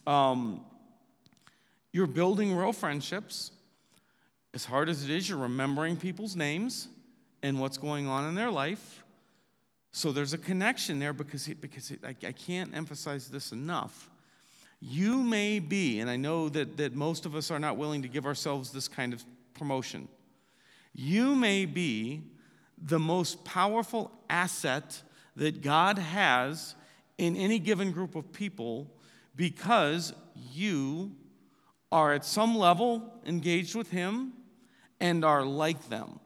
Um, 0.06 0.60
you're 1.90 2.06
building 2.06 2.54
real 2.54 2.72
friendships. 2.72 3.50
As 4.54 4.64
hard 4.64 4.88
as 4.88 5.02
it 5.02 5.10
is, 5.10 5.28
you're 5.28 5.38
remembering 5.38 5.96
people's 5.96 6.36
names 6.36 6.88
and 7.42 7.58
what's 7.58 7.78
going 7.78 8.06
on 8.06 8.28
in 8.28 8.34
their 8.34 8.50
life. 8.50 9.02
So 9.90 10.12
there's 10.12 10.34
a 10.34 10.38
connection 10.38 10.98
there 10.98 11.14
because, 11.14 11.48
it, 11.48 11.60
because 11.60 11.90
it, 11.90 12.00
I, 12.04 12.14
I 12.26 12.32
can't 12.32 12.74
emphasize 12.74 13.28
this 13.28 13.52
enough. 13.52 14.10
You 14.80 15.22
may 15.22 15.60
be, 15.60 16.00
and 16.00 16.10
I 16.10 16.16
know 16.16 16.50
that, 16.50 16.76
that 16.76 16.94
most 16.94 17.24
of 17.24 17.34
us 17.34 17.50
are 17.50 17.58
not 17.58 17.78
willing 17.78 18.02
to 18.02 18.08
give 18.08 18.26
ourselves 18.26 18.70
this 18.70 18.88
kind 18.88 19.14
of 19.14 19.24
promotion. 19.54 20.08
You 20.94 21.34
may 21.34 21.64
be 21.64 22.22
the 22.76 22.98
most 22.98 23.44
powerful 23.44 24.10
asset 24.28 25.02
that 25.36 25.62
God 25.62 25.98
has 25.98 26.74
in 27.18 27.36
any 27.36 27.58
given 27.58 27.92
group 27.92 28.14
of 28.14 28.32
people 28.32 28.90
because 29.34 30.12
you 30.52 31.12
are 31.90 32.12
at 32.12 32.24
some 32.24 32.56
level 32.56 33.12
engaged 33.26 33.74
with 33.74 33.90
Him 33.90 34.32
and 35.00 35.24
are 35.24 35.44
like 35.44 35.88
them. 35.88 36.20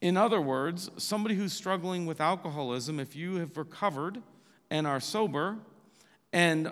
In 0.00 0.16
other 0.16 0.40
words, 0.40 0.90
somebody 0.96 1.34
who's 1.34 1.52
struggling 1.52 2.06
with 2.06 2.20
alcoholism, 2.20 3.00
if 3.00 3.16
you 3.16 3.36
have 3.36 3.56
recovered 3.56 4.22
and 4.70 4.86
are 4.86 5.00
sober 5.00 5.56
and 6.32 6.70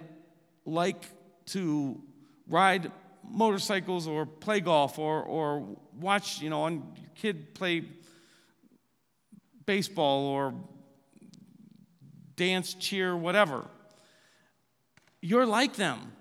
like 0.67 1.05
to 1.47 2.01
ride 2.49 2.91
motorcycles 3.29 4.07
or 4.07 4.27
play 4.27 4.61
golf 4.61 4.99
or, 4.99 5.23
or 5.23 5.67
watch, 5.99 6.43
you 6.43 6.51
know, 6.51 6.69
your 6.69 6.83
kid 7.15 7.55
play 7.55 7.85
baseball 9.65 10.27
or 10.27 10.55
dance, 12.37 12.75
cheer, 12.75 13.17
whatever. 13.17 13.65
You're 15.21 15.47
like 15.47 15.77
them. 15.77 16.13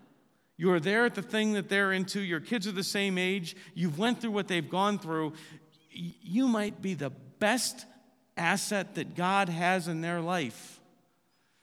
You're 0.56 0.80
there 0.80 1.06
at 1.06 1.16
the 1.16 1.22
thing 1.22 1.54
that 1.54 1.68
they're 1.68 1.92
into. 1.92 2.22
Your 2.22 2.40
kids 2.40 2.68
are 2.68 2.72
the 2.72 2.84
same 2.84 3.18
age. 3.18 3.56
You've 3.74 3.98
went 3.98 4.22
through 4.22 4.32
what 4.32 4.48
they've 4.48 4.70
gone 4.70 5.00
through. 5.00 5.34
You 5.92 6.48
might 6.48 6.82
be 6.82 6.94
the 6.94 7.10
best 7.10 7.86
asset 8.38 8.96
that 8.96 9.16
God 9.16 9.50
has 9.50 9.88
in 9.88 10.02
their 10.02 10.22
life. 10.22 10.80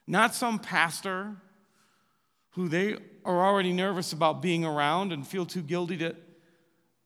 Not 0.07 0.35
some 0.35 0.59
pastor 0.59 1.37
who 2.51 2.69
they 2.69 2.97
are 3.25 3.47
already 3.47 3.73
nervous 3.73 4.13
about 4.13 4.43
being 4.43 4.65
around 4.65 5.13
and 5.13 5.27
feel 5.27 5.47
too 5.47 5.63
guilty 5.63 5.97
to 5.99 6.17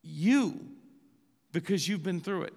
you 0.03 0.59
because 1.53 1.87
you've 1.89 2.03
been 2.03 2.21
through 2.21 2.43
it. 2.43 2.55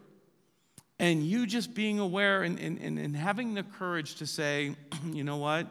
And 0.99 1.23
you 1.23 1.45
just 1.45 1.73
being 1.73 1.99
aware 1.99 2.43
and, 2.43 2.59
and, 2.59 2.79
and 2.79 3.15
having 3.15 3.53
the 3.53 3.63
courage 3.63 4.15
to 4.15 4.27
say, 4.27 4.75
you 5.11 5.23
know 5.23 5.37
what? 5.37 5.67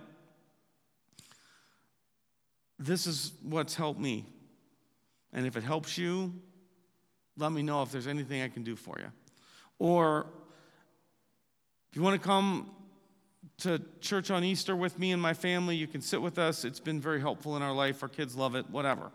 This 2.78 3.06
is 3.06 3.32
what's 3.42 3.74
helped 3.74 4.00
me. 4.00 4.24
And 5.32 5.46
if 5.46 5.56
it 5.56 5.62
helps 5.62 5.98
you, 5.98 6.32
let 7.36 7.52
me 7.52 7.62
know 7.62 7.82
if 7.82 7.90
there's 7.90 8.06
anything 8.06 8.42
I 8.42 8.48
can 8.48 8.62
do 8.62 8.76
for 8.76 8.96
you. 8.98 9.10
Or 9.78 10.26
if 11.90 11.96
you 11.96 12.02
want 12.02 12.20
to 12.20 12.26
come 12.26 12.70
to 13.58 13.80
church 14.00 14.30
on 14.30 14.44
Easter 14.44 14.76
with 14.76 14.98
me 14.98 15.12
and 15.12 15.20
my 15.20 15.34
family. 15.34 15.76
You 15.76 15.86
can 15.86 16.00
sit 16.00 16.20
with 16.20 16.38
us. 16.38 16.64
It's 16.64 16.80
been 16.80 17.00
very 17.00 17.20
helpful 17.20 17.56
in 17.56 17.62
our 17.62 17.72
life. 17.72 18.02
Our 18.02 18.08
kids 18.08 18.36
love 18.36 18.54
it, 18.54 18.68
whatever. 18.70 19.10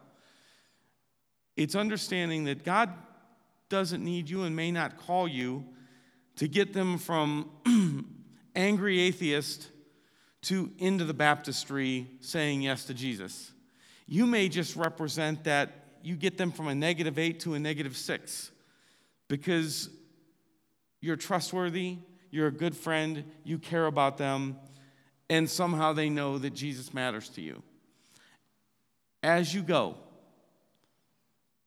It's 1.55 1.75
understanding 1.75 2.45
that 2.45 2.63
God 2.63 2.91
doesn't 3.69 4.03
need 4.03 4.29
you 4.29 4.43
and 4.43 4.55
may 4.55 4.71
not 4.71 4.97
call 4.97 5.27
you 5.27 5.65
to 6.37 6.47
get 6.47 6.73
them 6.73 6.97
from 6.97 7.49
angry 8.55 8.99
atheist 8.99 9.69
to 10.43 10.71
into 10.79 11.05
the 11.05 11.13
baptistry 11.13 12.07
saying 12.19 12.61
yes 12.61 12.85
to 12.85 12.93
Jesus. 12.93 13.51
You 14.07 14.25
may 14.25 14.49
just 14.49 14.75
represent 14.75 15.43
that 15.45 15.71
you 16.03 16.15
get 16.15 16.37
them 16.37 16.51
from 16.51 16.67
a 16.67 16.75
negative 16.75 17.19
eight 17.19 17.41
to 17.41 17.53
a 17.53 17.59
negative 17.59 17.95
six 17.95 18.51
because 19.27 19.89
you're 20.99 21.15
trustworthy, 21.15 21.97
you're 22.31 22.47
a 22.47 22.51
good 22.51 22.75
friend, 22.75 23.23
you 23.43 23.59
care 23.59 23.85
about 23.85 24.17
them, 24.17 24.57
and 25.29 25.49
somehow 25.49 25.93
they 25.93 26.09
know 26.09 26.37
that 26.37 26.53
Jesus 26.53 26.93
matters 26.93 27.29
to 27.29 27.41
you. 27.41 27.61
As 29.23 29.53
you 29.53 29.61
go, 29.61 29.95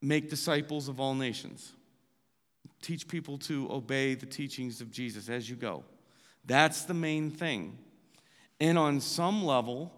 make 0.03 0.29
disciples 0.29 0.89
of 0.89 1.01
all 1.01 1.15
nations. 1.15 1.73
Teach 2.85 3.09
people 3.09 3.39
to 3.39 3.67
obey 3.73 4.15
the 4.15 4.27
teachings 4.27 4.83
of 4.83 4.91
Jesus 4.91 5.31
as 5.31 5.49
you 5.49 5.57
go. 5.57 5.85
That's 6.45 6.85
the 6.85 6.93
main 6.93 7.31
thing. 7.31 7.79
And 8.61 8.77
on 8.77 9.01
some 9.01 9.43
level, 9.43 9.91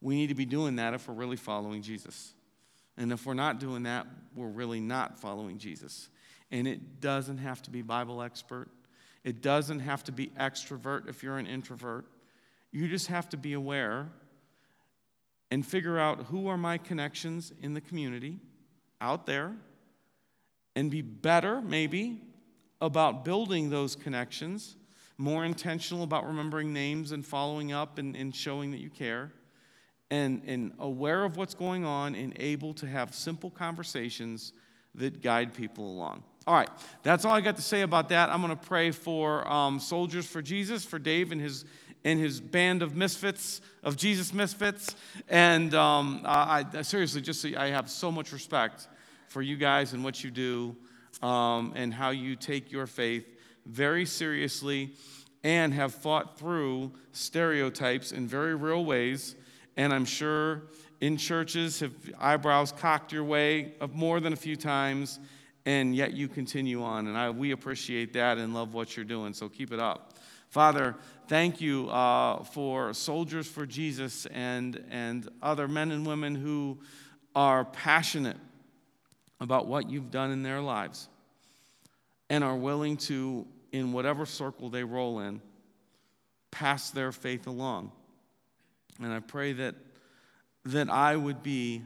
we 0.00 0.14
need 0.14 0.28
to 0.28 0.34
be 0.34 0.46
doing 0.46 0.76
that 0.76 0.94
if 0.94 1.06
we're 1.06 1.14
really 1.14 1.36
following 1.36 1.82
Jesus. 1.82 2.32
And 2.96 3.12
if 3.12 3.26
we're 3.26 3.34
not 3.34 3.60
doing 3.60 3.82
that, 3.82 4.06
we're 4.34 4.48
really 4.48 4.80
not 4.80 5.18
following 5.18 5.58
Jesus. 5.58 6.08
And 6.50 6.66
it 6.66 7.02
doesn't 7.02 7.36
have 7.36 7.60
to 7.64 7.70
be 7.70 7.82
Bible 7.82 8.22
expert. 8.22 8.70
It 9.22 9.42
doesn't 9.42 9.80
have 9.80 10.02
to 10.04 10.12
be 10.12 10.28
extrovert 10.40 11.10
if 11.10 11.22
you're 11.22 11.36
an 11.36 11.46
introvert. 11.46 12.06
You 12.72 12.88
just 12.88 13.08
have 13.08 13.28
to 13.28 13.36
be 13.36 13.52
aware 13.52 14.08
and 15.50 15.66
figure 15.66 15.98
out 15.98 16.24
who 16.30 16.48
are 16.48 16.56
my 16.56 16.78
connections 16.78 17.52
in 17.60 17.74
the 17.74 17.82
community 17.82 18.38
out 19.02 19.26
there 19.26 19.54
and 20.76 20.90
be 20.90 21.00
better, 21.02 21.60
maybe, 21.62 22.20
about 22.80 23.24
building 23.24 23.70
those 23.70 23.96
connections, 23.96 24.76
more 25.16 25.44
intentional 25.44 26.04
about 26.04 26.26
remembering 26.26 26.72
names 26.72 27.10
and 27.10 27.24
following 27.24 27.72
up 27.72 27.98
and, 27.98 28.14
and 28.14 28.36
showing 28.36 28.70
that 28.70 28.80
you 28.80 28.90
care, 28.90 29.32
and, 30.10 30.42
and 30.46 30.72
aware 30.78 31.24
of 31.24 31.36
what's 31.36 31.54
going 31.54 31.84
on 31.84 32.14
and 32.14 32.34
able 32.38 32.74
to 32.74 32.86
have 32.86 33.14
simple 33.14 33.50
conversations 33.50 34.52
that 34.94 35.22
guide 35.22 35.54
people 35.54 35.90
along. 35.90 36.22
All 36.46 36.54
right, 36.54 36.70
that's 37.02 37.24
all 37.24 37.32
I 37.32 37.40
got 37.40 37.56
to 37.56 37.62
say 37.62 37.80
about 37.80 38.10
that. 38.10 38.28
I'm 38.28 38.40
going 38.40 38.56
to 38.56 38.66
pray 38.66 38.92
for 38.92 39.50
um, 39.50 39.80
Soldiers 39.80 40.26
for 40.26 40.40
Jesus, 40.40 40.84
for 40.84 40.98
Dave 40.98 41.32
and 41.32 41.40
his 41.40 41.64
and 42.04 42.20
his 42.20 42.40
band 42.40 42.82
of 42.82 42.94
misfits, 42.94 43.60
of 43.82 43.96
Jesus 43.96 44.32
misfits. 44.32 44.94
And 45.28 45.74
um, 45.74 46.20
I, 46.24 46.64
I, 46.72 46.82
seriously, 46.82 47.20
just 47.20 47.44
I 47.44 47.70
have 47.70 47.90
so 47.90 48.12
much 48.12 48.32
respect 48.32 48.86
for 49.28 49.42
you 49.42 49.56
guys 49.56 49.92
and 49.92 50.04
what 50.04 50.22
you 50.22 50.30
do 50.30 50.76
um, 51.22 51.72
and 51.76 51.92
how 51.92 52.10
you 52.10 52.36
take 52.36 52.70
your 52.70 52.86
faith 52.86 53.26
very 53.64 54.06
seriously 54.06 54.92
and 55.44 55.72
have 55.72 55.94
fought 55.94 56.38
through 56.38 56.92
stereotypes 57.12 58.12
in 58.12 58.26
very 58.26 58.54
real 58.54 58.84
ways. 58.84 59.34
And 59.76 59.92
I'm 59.92 60.04
sure 60.04 60.62
in 61.00 61.16
churches 61.16 61.80
have 61.80 61.92
eyebrows 62.18 62.72
cocked 62.72 63.12
your 63.12 63.24
way 63.24 63.74
of 63.80 63.94
more 63.94 64.20
than 64.20 64.32
a 64.32 64.36
few 64.36 64.56
times 64.56 65.20
and 65.66 65.94
yet 65.94 66.12
you 66.12 66.28
continue 66.28 66.82
on. 66.82 67.08
And 67.08 67.18
I, 67.18 67.30
we 67.30 67.50
appreciate 67.50 68.12
that 68.14 68.38
and 68.38 68.54
love 68.54 68.72
what 68.72 68.96
you're 68.96 69.04
doing, 69.04 69.34
so 69.34 69.48
keep 69.48 69.72
it 69.72 69.80
up. 69.80 70.14
Father, 70.48 70.94
thank 71.26 71.60
you 71.60 71.90
uh, 71.90 72.44
for 72.44 72.94
Soldiers 72.94 73.48
for 73.48 73.66
Jesus 73.66 74.26
and, 74.26 74.82
and 74.90 75.28
other 75.42 75.66
men 75.66 75.90
and 75.90 76.06
women 76.06 76.36
who 76.36 76.78
are 77.34 77.64
passionate 77.64 78.36
about 79.40 79.66
what 79.66 79.90
you've 79.90 80.10
done 80.10 80.30
in 80.30 80.42
their 80.42 80.60
lives 80.60 81.08
and 82.30 82.42
are 82.42 82.56
willing 82.56 82.96
to, 82.96 83.46
in 83.72 83.92
whatever 83.92 84.26
circle 84.26 84.70
they 84.70 84.84
roll 84.84 85.20
in, 85.20 85.40
pass 86.50 86.90
their 86.90 87.12
faith 87.12 87.46
along. 87.46 87.92
And 89.02 89.12
I 89.12 89.20
pray 89.20 89.52
that, 89.54 89.74
that 90.64 90.88
I 90.88 91.14
would 91.16 91.42
be 91.42 91.82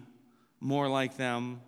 more 0.61 0.88
like 0.88 1.16
them 1.16 1.61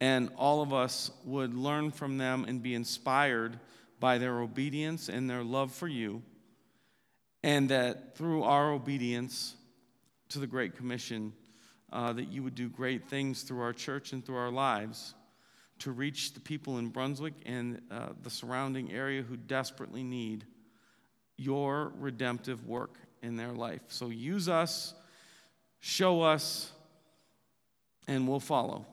and 0.00 0.30
all 0.36 0.62
of 0.62 0.72
us 0.72 1.10
would 1.24 1.54
learn 1.54 1.90
from 1.90 2.18
them 2.18 2.44
and 2.46 2.62
be 2.62 2.74
inspired 2.74 3.58
by 3.98 4.18
their 4.18 4.40
obedience 4.40 5.08
and 5.08 5.28
their 5.28 5.42
love 5.42 5.72
for 5.72 5.88
you, 5.88 6.22
and 7.42 7.70
that 7.70 8.14
through 8.16 8.42
our 8.42 8.72
obedience 8.72 9.54
to 10.28 10.38
the 10.38 10.46
Great 10.46 10.76
Commission, 10.76 11.32
uh, 11.92 12.12
that 12.12 12.28
you 12.28 12.42
would 12.42 12.54
do 12.54 12.68
great 12.68 13.08
things 13.08 13.42
through 13.42 13.60
our 13.60 13.72
church 13.72 14.12
and 14.12 14.24
through 14.24 14.36
our 14.36 14.50
lives 14.50 15.14
to 15.80 15.92
reach 15.92 16.32
the 16.32 16.40
people 16.40 16.78
in 16.78 16.88
Brunswick 16.88 17.34
and 17.44 17.80
uh, 17.90 18.08
the 18.22 18.30
surrounding 18.30 18.92
area 18.92 19.22
who 19.22 19.36
desperately 19.36 20.02
need 20.02 20.44
your 21.36 21.92
redemptive 21.98 22.66
work 22.66 22.98
in 23.22 23.36
their 23.36 23.52
life. 23.52 23.82
So 23.88 24.08
use 24.08 24.48
us, 24.48 24.94
show 25.80 26.22
us, 26.22 26.72
and 28.08 28.26
we'll 28.26 28.40
follow. 28.40 28.86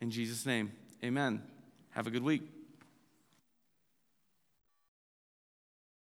In 0.00 0.10
Jesus' 0.10 0.44
name, 0.44 0.72
amen. 1.04 1.42
Have 1.90 2.06
a 2.06 2.10
good 2.10 2.24
week. 2.24 2.53